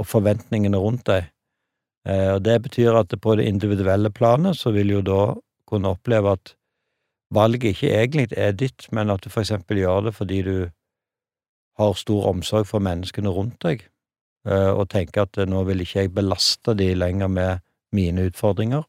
og 0.00 0.08
forventningene 0.10 0.78
rundt 0.78 1.06
deg. 1.10 1.28
Eh, 2.06 2.34
og 2.34 2.44
Det 2.44 2.62
betyr 2.62 2.98
at 2.98 3.14
på 3.20 3.36
det 3.36 3.46
individuelle 3.46 4.10
planet 4.10 4.56
så 4.56 4.70
vil 4.70 4.90
jo 4.90 5.00
da 5.00 5.34
kunne 5.66 5.88
oppleve 5.88 6.32
at 6.32 6.54
valget 7.30 7.72
ikke 7.72 7.92
egentlig 7.94 8.28
er 8.36 8.52
ditt, 8.52 8.88
men 8.92 9.10
at 9.10 9.24
du 9.24 9.30
for 9.30 9.40
eksempel 9.40 9.78
gjør 9.78 10.00
det 10.00 10.14
fordi 10.14 10.42
du 10.42 10.70
har 11.78 11.92
stor 11.92 12.26
omsorg 12.28 12.66
for 12.66 12.78
menneskene 12.78 13.28
rundt 13.28 13.62
deg, 13.62 13.86
eh, 14.46 14.70
og 14.70 14.90
tenker 14.90 15.22
at 15.22 15.48
nå 15.48 15.64
vil 15.64 15.80
ikke 15.80 16.00
jeg 16.00 16.14
belaste 16.14 16.74
de 16.74 16.94
lenger 16.94 17.28
med 17.28 17.58
mine 17.92 18.26
utfordringer. 18.28 18.82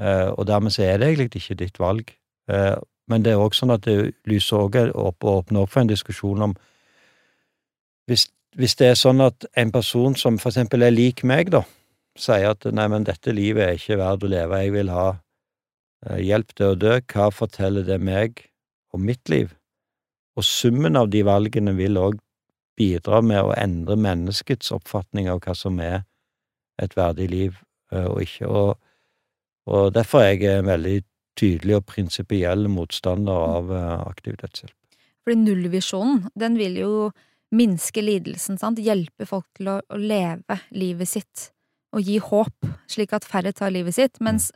Eh, 0.00 0.28
og 0.28 0.46
dermed 0.46 0.70
så 0.70 0.82
er 0.82 0.98
det 0.98 1.08
egentlig 1.08 1.42
ikke 1.42 1.54
ditt 1.54 1.78
valg. 1.80 2.10
Men 3.08 3.24
det 3.24 3.32
er 3.32 3.40
òg 3.40 3.54
sånn 3.56 3.72
at 3.72 3.84
det 3.84 4.14
lyser 4.28 4.64
også 4.64 4.90
opp 5.00 5.24
og 5.24 5.38
åpner 5.38 5.64
opp 5.64 5.72
for 5.72 5.80
en 5.80 5.88
diskusjon 5.88 6.42
om 6.42 6.54
hvis, 8.08 8.26
hvis, 8.56 8.74
det 8.76 8.90
er 8.90 8.98
sånn 9.00 9.22
at 9.24 9.46
en 9.56 9.72
person 9.72 10.16
som 10.16 10.36
for 10.40 10.52
eksempel 10.52 10.84
er 10.84 10.92
lik 10.92 11.22
meg, 11.24 11.48
da, 11.52 11.62
sier 12.18 12.52
at 12.54 12.66
nei, 12.70 12.86
men 12.90 13.06
dette 13.06 13.34
livet 13.34 13.66
er 13.66 13.78
ikke 13.78 13.98
verdt 14.00 14.26
å 14.26 14.30
leve, 14.30 14.62
jeg 14.62 14.74
vil 14.74 14.92
ha 14.94 15.06
eh, 16.06 16.20
hjelp 16.22 16.54
til 16.54 16.72
å 16.72 16.78
dø, 16.78 16.98
hva 17.12 17.30
forteller 17.34 17.86
det 17.86 18.00
meg 18.02 18.46
om 18.94 19.04
mitt 19.06 19.28
liv? 19.32 19.54
Og 20.38 20.46
summen 20.46 20.98
av 20.98 21.10
de 21.12 21.22
valgene 21.26 21.74
vil 21.78 21.98
òg 22.00 22.18
bidra 22.78 23.20
med 23.22 23.42
å 23.42 23.54
endre 23.54 23.96
menneskets 24.00 24.72
oppfatning 24.74 25.28
av 25.30 25.42
hva 25.44 25.54
som 25.58 25.78
er 25.82 26.02
et 26.82 26.94
verdig 26.98 27.28
liv 27.30 27.58
eh, 27.92 28.06
og 28.06 28.22
ikke. 28.24 28.48
Og, 28.50 28.78
og 29.70 29.92
derfor 29.94 30.24
er 30.24 30.38
jeg 30.42 30.66
veldig 30.66 30.96
tydelig 31.38 31.78
og 31.78 31.86
prinsipiell 31.90 32.66
motstander 32.70 33.46
av 33.58 33.70
eh, 33.74 33.92
aktiv 34.06 34.38
dødshjelp. 34.42 34.74
Fordi 35.24 35.40
nullvisjonen, 35.40 36.26
den 36.36 36.58
vil 36.60 36.76
jo 36.82 36.94
minske 37.54 38.02
lidelsen, 38.02 38.58
sant, 38.60 38.82
hjelpe 38.82 39.26
folk 39.28 39.46
til 39.56 39.70
å, 39.72 39.78
å, 39.86 39.98
leve 40.00 40.58
livet 40.74 41.08
sitt 41.08 41.50
og 41.94 42.04
gi 42.04 42.18
håp, 42.22 42.68
slik 42.90 43.14
at 43.16 43.26
færre 43.26 43.54
tar 43.54 43.72
livet 43.74 43.96
sitt, 43.96 44.20
mens 44.24 44.50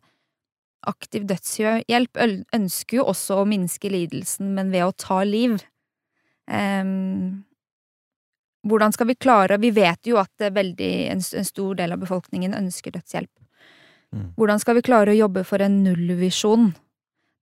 aktiv 0.89 1.27
dødshjelp 1.29 2.21
ønsker 2.55 3.01
jo 3.01 3.09
også 3.11 3.41
å 3.41 3.49
minske 3.49 3.91
lidelsen, 3.93 4.53
men 4.57 4.73
ved 4.75 4.87
å 4.87 4.95
ta 4.95 5.23
liv. 5.27 5.59
Um, 6.49 7.45
hvordan 8.65 8.95
skal 8.95 9.11
vi 9.11 9.19
klare 9.21 9.59
Vi 9.61 9.69
vet 9.77 10.09
jo 10.09 10.17
at 10.17 10.33
veldig, 10.41 10.93
en, 11.13 11.21
en, 11.21 11.45
stor 11.45 11.77
del 11.77 11.93
av 11.93 12.01
befolkningen 12.01 12.57
ønsker 12.57 12.95
dødshjelp. 12.95 13.33
Mm. 14.17 14.31
Hvordan 14.39 14.63
skal 14.63 14.79
vi 14.79 14.85
klare 14.87 15.13
å 15.13 15.19
jobbe 15.19 15.45
for 15.45 15.61
en 15.61 15.83
nullvisjon 15.85 16.71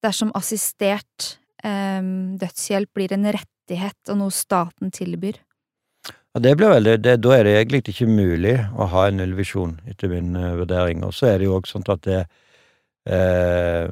dersom 0.04 0.32
assistert 0.38 1.36
um, 1.62 2.34
dødshjelp 2.40 2.90
blir 2.94 3.14
en 3.14 3.28
rettighet 3.30 4.12
og 4.12 4.20
noe 4.22 4.34
staten 4.34 4.90
tilbyr? 4.94 5.38
Ja, 6.36 6.40
det 6.44 6.50
blir 6.60 6.68
veldig, 6.68 6.98
det, 7.00 7.14
Da 7.24 7.30
er 7.32 7.46
det 7.46 7.52
egentlig 7.56 7.78
ikke 7.94 8.06
mulig 8.12 8.58
å 8.76 8.84
ha 8.92 9.06
en 9.08 9.16
nullvisjon, 9.22 9.70
etter 9.88 10.10
min 10.12 10.34
uh, 10.36 10.52
vurdering. 10.58 11.00
Og 11.06 11.14
så 11.16 11.30
er 11.30 11.38
det 11.40 11.46
jo 11.46 11.54
også 11.56 11.78
sånn 11.78 11.86
at 11.94 12.02
det 12.04 12.18
uh, 13.08 13.86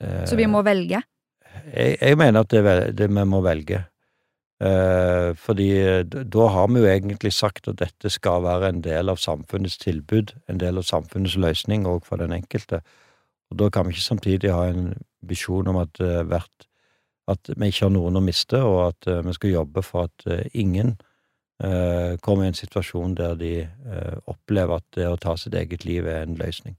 uh, 0.00 0.22
Så 0.24 0.38
vi 0.38 0.46
må 0.48 0.62
velge? 0.64 1.02
Jeg, 1.68 1.98
jeg 2.00 2.16
mener 2.16 2.46
at 2.46 2.54
det, 2.54 2.62
det, 2.96 3.08
vi 3.12 3.24
må 3.28 3.42
velge. 3.44 3.82
Fordi 4.58 5.68
da 6.34 6.46
har 6.50 6.70
vi 6.72 6.80
jo 6.80 6.88
egentlig 6.90 7.30
sagt 7.30 7.68
at 7.70 7.76
dette 7.78 8.10
skal 8.10 8.40
være 8.42 8.72
en 8.72 8.80
del 8.82 9.12
av 9.12 9.20
samfunnets 9.22 9.76
tilbud, 9.78 10.32
en 10.50 10.58
del 10.58 10.80
av 10.80 10.86
samfunnets 10.88 11.36
løsning 11.38 11.84
òg 11.86 12.00
for 12.08 12.18
den 12.18 12.34
enkelte. 12.34 12.80
Og 13.52 13.60
da 13.60 13.68
kan 13.70 13.86
vi 13.86 13.94
ikke 13.94 14.06
samtidig 14.08 14.50
ha 14.50 14.64
en 14.72 14.96
visjon 15.22 15.70
om 15.70 15.78
at, 15.78 16.00
hvert, 16.00 16.66
at 17.30 17.52
vi 17.52 17.70
ikke 17.70 17.84
har 17.84 17.94
noen 17.94 18.18
å 18.18 18.24
miste, 18.24 18.58
og 18.58 18.80
at 18.88 19.10
vi 19.28 19.36
skal 19.36 19.54
jobbe 19.60 19.84
for 19.86 20.08
at 20.08 20.26
ingen 20.50 20.96
kommer 22.22 22.44
i 22.44 22.50
en 22.52 22.54
situasjon 22.54 23.16
der 23.18 23.32
de 23.34 23.52
opplever 24.30 24.78
at 24.78 24.84
det 24.94 25.08
å 25.10 25.16
ta 25.18 25.32
sitt 25.36 25.56
eget 25.58 25.82
liv 25.88 26.06
er 26.06 26.22
en 26.22 26.36
løsning. 26.38 26.76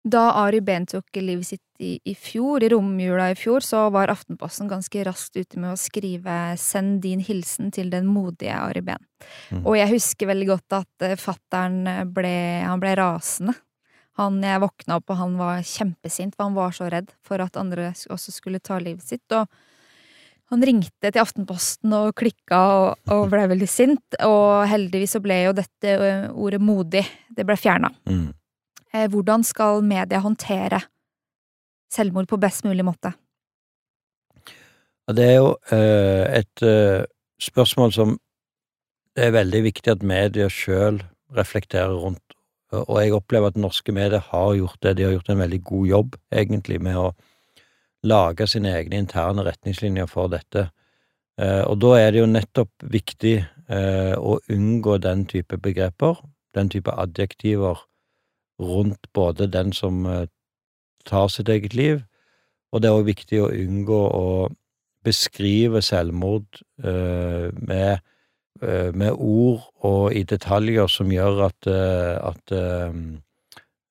Da 0.00 0.30
Ari 0.40 0.62
Behn 0.64 0.86
tok 0.88 1.18
livet 1.20 1.44
sitt 1.44 1.82
i, 1.82 1.98
i, 2.08 2.14
fjor, 2.16 2.64
i 2.64 2.70
romjula 2.72 3.26
i 3.32 3.36
fjor, 3.36 3.60
så 3.60 3.82
var 3.92 4.08
Aftenposten 4.08 4.68
ganske 4.68 5.02
raskt 5.04 5.36
ute 5.36 5.60
med 5.60 5.74
å 5.74 5.80
skrive 5.80 6.56
'Send 6.56 7.02
din 7.04 7.20
hilsen 7.20 7.68
til 7.72 7.90
den 7.92 8.08
modige 8.08 8.56
Ari 8.56 8.80
Behn'. 8.80 9.04
Mm. 9.52 9.66
Og 9.66 9.76
jeg 9.76 9.92
husker 9.92 10.30
veldig 10.32 10.48
godt 10.54 10.78
at 10.80 11.04
uh, 11.04 11.16
fattern 11.20 11.84
ble, 12.14 12.64
han 12.64 12.80
ble 12.80 12.94
rasende. 12.96 13.56
Han, 14.16 14.40
jeg 14.44 14.60
våkna 14.60 14.96
opp, 15.00 15.12
og 15.12 15.20
han 15.20 15.36
var 15.36 15.60
kjempesint, 15.64 16.34
for 16.36 16.48
han 16.48 16.56
var 16.56 16.72
så 16.76 16.88
redd 16.92 17.12
for 17.24 17.40
at 17.40 17.56
andre 17.60 17.92
også 17.92 18.32
skulle 18.32 18.60
ta 18.60 18.80
livet 18.80 19.04
sitt. 19.04 19.24
Og 19.36 19.48
han 20.50 20.64
ringte 20.66 21.10
til 21.10 21.22
Aftenposten 21.22 21.92
og 21.94 22.14
klikka 22.18 22.60
og, 22.80 23.10
og 23.14 23.28
ble 23.30 23.46
veldig 23.52 23.68
sint, 23.70 24.18
og 24.26 24.66
heldigvis 24.70 25.16
så 25.16 25.22
ble 25.22 25.38
jo 25.44 25.56
dette 25.56 25.94
eh, 25.94 26.28
ordet 26.30 26.60
'modig', 26.60 27.06
det 27.36 27.46
ble 27.46 27.56
fjerna. 27.56 27.92
Mm. 28.10 28.32
Eh, 28.92 29.06
hvordan 29.10 29.46
skal 29.46 29.84
media 29.86 30.18
håndtere 30.20 30.82
selvmord 31.90 32.26
på 32.30 32.38
best 32.38 32.66
mulig 32.66 32.86
måte? 32.86 33.14
Det 35.10 35.24
er 35.26 35.38
jo 35.40 35.56
uh, 35.74 36.38
et 36.38 36.62
spørsmål 37.42 37.90
som 37.90 38.12
det 39.16 39.24
er 39.26 39.34
veldig 39.34 39.62
viktig 39.66 39.90
at 39.90 40.04
media 40.06 40.46
sjøl 40.46 41.00
reflekterer 41.34 41.96
rundt, 41.98 42.36
og 42.70 43.00
jeg 43.02 43.14
opplever 43.16 43.50
at 43.50 43.58
norske 43.58 43.92
medier 43.92 44.22
har 44.30 44.52
gjort 44.54 44.78
det. 44.86 44.96
De 44.96 45.06
har 45.06 45.16
gjort 45.16 45.32
en 45.32 45.42
veldig 45.42 45.58
god 45.66 45.86
jobb, 45.86 46.16
egentlig, 46.30 46.78
med 46.82 46.98
å 46.98 47.08
lage 48.06 48.46
sine 48.48 48.72
egne 48.78 49.02
interne 49.02 49.44
retningslinjer 49.44 50.08
for 50.10 50.32
dette. 50.32 50.68
Uh, 51.40 51.64
og 51.68 51.80
da 51.82 51.94
er 52.00 52.12
det 52.12 52.22
jo 52.22 52.30
nettopp 52.30 52.90
viktig 52.92 53.38
å 53.70 54.32
unngå 54.50 54.96
den 54.98 55.20
type 55.30 55.54
begreper, 55.62 56.16
den 56.58 56.66
type 56.72 56.90
adjektiver, 56.90 57.78
rundt 58.58 59.06
både 59.14 59.46
den 59.46 59.70
som 59.72 60.06
eh, 60.06 60.24
tar 61.06 61.28
sitt 61.30 61.48
eget 61.48 61.74
liv, 61.74 62.00
og 62.72 62.82
det 62.82 62.90
er 62.90 62.98
òg 62.98 63.06
viktig 63.06 63.38
å 63.44 63.52
unngå 63.54 64.00
å 64.10 64.48
beskrive 65.06 65.80
selvmord 65.86 66.60
med, 66.82 68.02
med, 68.60 69.12
ord 69.14 69.62
og 69.86 70.18
i 70.18 70.24
detaljer 70.28 70.90
som 70.92 71.14
gjør 71.14 71.46
at, 71.46 71.70
at, 71.70 72.52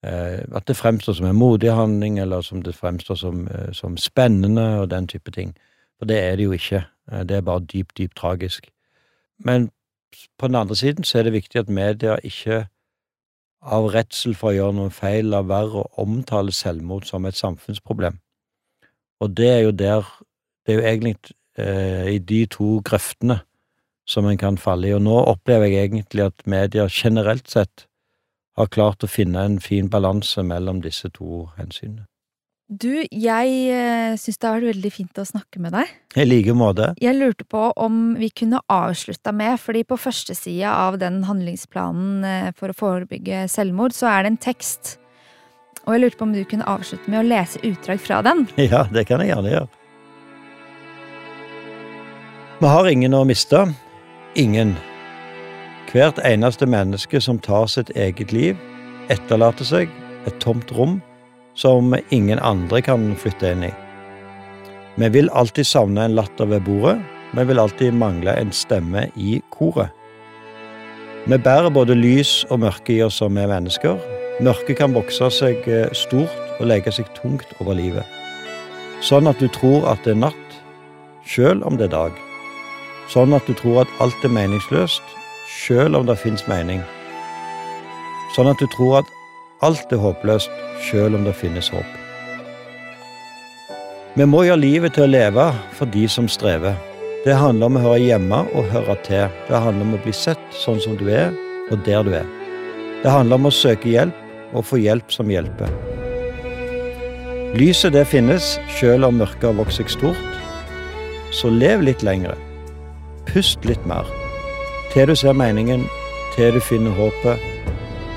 at 0.01 0.63
det 0.67 0.77
fremstår 0.79 1.13
som 1.13 1.25
en 1.27 1.35
modig 1.35 1.73
handling, 1.75 2.19
eller 2.19 2.41
som 2.41 2.61
det 2.63 2.75
fremstår 2.75 3.15
som, 3.19 3.47
som, 3.75 3.97
spennende 3.97 4.79
og 4.79 4.91
den 4.91 5.07
type 5.07 5.31
ting. 5.31 5.51
For 5.97 6.07
det 6.07 6.19
er 6.23 6.35
det 6.35 6.45
jo 6.45 6.51
ikke. 6.55 6.85
Det 7.27 7.35
er 7.35 7.41
bare 7.41 7.65
dypt, 7.65 7.97
dypt 7.97 8.15
tragisk. 8.15 8.69
Men 9.39 9.69
på 10.39 10.47
den 10.47 10.55
andre 10.55 10.75
siden 10.75 11.03
så 11.03 11.19
er 11.19 11.23
det 11.23 11.33
viktig 11.33 11.59
at 11.59 11.69
media 11.69 12.15
ikke 12.23 12.65
av 13.61 13.89
redsel 13.93 14.35
for 14.39 14.51
å 14.51 14.55
gjøre 14.55 14.77
noen 14.77 14.93
feil, 14.93 15.31
lar 15.33 15.47
være 15.47 15.81
å 15.81 15.89
omtale 16.03 16.53
selvmord 16.55 17.07
som 17.09 17.27
et 17.27 17.37
samfunnsproblem. 17.37 18.19
Og 19.19 19.35
det 19.35 19.49
er 19.51 19.61
jo 19.67 19.71
der 19.71 20.15
Det 20.65 20.75
er 20.75 20.81
jo 20.81 20.87
egentlig 20.87 21.15
eh, 21.57 22.13
i 22.13 22.19
de 22.19 22.45
to 22.45 22.81
grøftene 22.85 23.39
som 24.05 24.27
en 24.29 24.37
kan 24.37 24.57
falle 24.57 24.87
i, 24.87 24.93
og 24.93 25.01
nå 25.01 25.15
opplever 25.31 25.65
jeg 25.65 25.87
egentlig 25.87 26.25
at 26.27 26.45
media 26.45 26.85
generelt 26.91 27.49
sett 27.49 27.87
har 28.59 28.71
klart 28.73 29.03
å 29.03 29.09
finne 29.09 29.41
en 29.45 29.59
fin 29.63 29.89
balanse 29.91 30.43
mellom 30.45 30.83
disse 30.83 31.09
to 31.15 31.47
hensynene. 31.57 32.05
Du, 32.69 32.91
jeg 33.01 33.53
eh, 33.73 34.11
syns 34.21 34.37
det 34.37 34.45
har 34.45 34.59
vært 34.59 34.75
veldig 34.75 34.89
fint 34.93 35.17
å 35.17 35.25
snakke 35.25 35.57
med 35.63 35.73
deg. 35.73 35.89
I 36.21 36.25
like 36.27 36.53
måte. 36.53 36.91
Jeg 37.01 37.17
lurte 37.17 37.47
på 37.49 37.63
om 37.81 38.11
vi 38.19 38.29
kunne 38.29 38.61
avslutta 38.69 39.33
med, 39.33 39.57
fordi 39.57 39.81
på 39.89 39.97
første 39.97 40.35
sida 40.37 40.75
av 40.85 40.99
den 41.01 41.23
handlingsplanen 41.25 42.27
eh, 42.29 42.51
for 42.53 42.69
å 42.69 42.77
forebygge 42.77 43.47
selvmord, 43.49 43.97
så 43.97 44.11
er 44.11 44.27
det 44.27 44.35
en 44.35 44.41
tekst. 44.45 44.99
Og 45.87 45.95
jeg 45.95 46.03
lurte 46.03 46.19
på 46.19 46.27
om 46.27 46.35
du 46.37 46.43
kunne 46.45 46.69
avslutte 46.69 47.09
med 47.09 47.23
å 47.23 47.25
lese 47.25 47.63
utdrag 47.65 48.05
fra 48.05 48.21
den? 48.29 48.45
Ja, 48.69 48.83
det 48.93 49.07
kan 49.09 49.25
jeg 49.25 49.33
gjerne 49.33 49.55
gjøre. 49.55 49.69
Vi 52.59 52.69
har 52.75 52.91
ingen 52.91 53.17
å 53.17 53.23
miste. 53.25 53.65
Ingen. 54.37 54.75
Hvert 55.89 56.19
eneste 56.21 56.67
menneske 56.69 57.17
som 57.21 57.39
tar 57.41 57.65
sitt 57.65 57.89
eget 57.97 58.29
liv, 58.29 58.57
etterlater 59.09 59.65
seg 59.65 59.93
et 60.29 60.35
tomt 60.43 60.69
rom 60.77 60.99
som 61.57 61.95
ingen 62.13 62.37
andre 62.45 62.83
kan 62.85 63.07
flytte 63.17 63.55
inn 63.55 63.63
i. 63.65 63.71
Vi 65.01 65.09
vil 65.15 65.31
alltid 65.33 65.65
savne 65.65 66.05
en 66.05 66.13
latter 66.13 66.45
ved 66.51 66.61
bordet, 66.67 66.99
vi 67.33 67.45
vil 67.49 67.61
alltid 67.61 67.97
mangle 67.97 68.35
en 68.37 68.51
stemme 68.53 69.07
i 69.17 69.39
koret. 69.49 69.89
Vi 71.25 71.37
bærer 71.37 71.73
både 71.73 71.97
lys 71.97 72.43
og 72.49 72.61
mørke 72.61 72.93
i 72.93 73.01
oss 73.05 73.17
som 73.23 73.37
er 73.37 73.49
mennesker. 73.49 73.97
Mørket 74.45 74.77
kan 74.79 74.93
vokse 74.93 75.27
seg 75.33 75.65
eh, 75.67 75.89
stort 75.93 76.59
og 76.59 76.69
legge 76.69 76.93
seg 76.93 77.09
tungt 77.17 77.49
over 77.59 77.73
livet. 77.77 78.05
Sånn 79.01 79.29
at 79.29 79.41
du 79.41 79.49
tror 79.51 79.89
at 79.89 80.05
det 80.05 80.13
er 80.13 80.21
natt, 80.21 80.59
sjøl 81.25 81.65
om 81.65 81.81
det 81.81 81.89
er 81.89 81.97
dag. 81.97 82.25
sånn 83.09 83.33
at 83.33 83.47
du 83.49 83.55
tror 83.57 83.81
at 83.81 83.93
alt 83.99 84.23
er 84.23 84.29
meningsløst, 84.29 85.01
sjøl 85.49 85.95
om 85.97 86.05
det 86.05 86.17
fins 86.21 86.45
mening. 86.49 86.81
Sånn 88.35 88.49
at 88.51 88.59
du 88.61 88.67
tror 88.75 88.99
at 88.99 89.15
alt 89.65 89.89
er 89.93 90.01
håpløst, 90.03 90.51
sjøl 90.85 91.17
om 91.17 91.25
det 91.25 91.33
finnes 91.37 91.71
håp. 91.73 91.95
Vi 94.17 94.27
må 94.29 94.43
gjøre 94.45 94.61
livet 94.61 94.95
til 94.95 95.07
å 95.07 95.11
leve 95.11 95.47
for 95.77 95.89
de 95.89 96.05
som 96.11 96.29
strever. 96.29 96.77
Det 97.25 97.35
handler 97.35 97.69
om 97.69 97.79
å 97.79 97.83
høre 97.83 98.03
hjemme 98.03 98.43
og 98.53 98.69
høre 98.73 98.95
til. 99.07 99.25
Det 99.49 99.63
handler 99.65 99.87
om 99.87 99.97
å 99.97 100.01
bli 100.05 100.13
sett 100.15 100.41
sånn 100.55 100.79
som 100.83 100.97
du 100.99 101.07
er, 101.11 101.33
og 101.69 101.81
der 101.87 102.05
du 102.05 102.13
er. 102.21 102.29
Det 103.03 103.11
handler 103.11 103.39
om 103.39 103.49
å 103.49 103.53
søke 103.53 103.89
hjelp 103.89 104.53
og 104.53 104.65
få 104.65 104.79
hjelp 104.81 105.13
som 105.13 105.29
hjelper. 105.31 105.73
Lyset 107.57 107.95
det 107.95 108.05
finnes, 108.09 108.57
sjøl 108.77 109.07
om 109.07 109.17
mørket 109.23 109.49
har 109.49 109.57
vokst 109.57 109.81
seg 109.81 109.93
stort. 109.97 110.39
Så 111.33 111.49
lev 111.53 111.85
litt 111.85 112.05
lengre. 112.05 112.37
Pust 113.29 113.65
litt 113.65 113.85
mer. 113.89 114.18
Til 114.89 115.05
du 115.05 115.13
ser 115.15 115.35
meningen, 115.37 115.83
til 116.33 116.53
du 116.55 116.59
finner 116.59 116.95
håpet, 116.97 117.37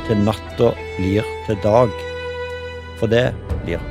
til 0.07 0.23
natta 0.25 0.71
blir 0.97 1.27
til 1.47 1.59
dag. 1.61 1.93
For 2.97 3.13
det 3.13 3.27
blir. 3.65 3.83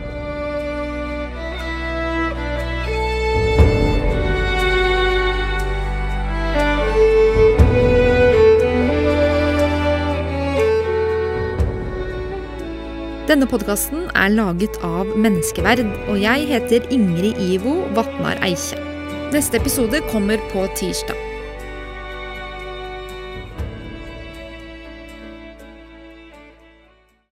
Denne 13.30 13.46
podkasten 13.48 14.10
er 14.17 14.34
laget 14.34 14.82
av 14.84 15.13
Menneskeverd, 15.15 15.86
og 16.10 16.17
jeg 16.20 16.50
heter 16.50 16.89
Ingrid 16.91 17.38
Ivo 17.38 17.84
Vatnar 17.94 18.41
Eikje. 18.41 18.82
Neste 19.32 19.62
episode 19.62 20.02
kommer 20.10 20.41
på 20.52 20.65
tirsdag. 20.76 21.31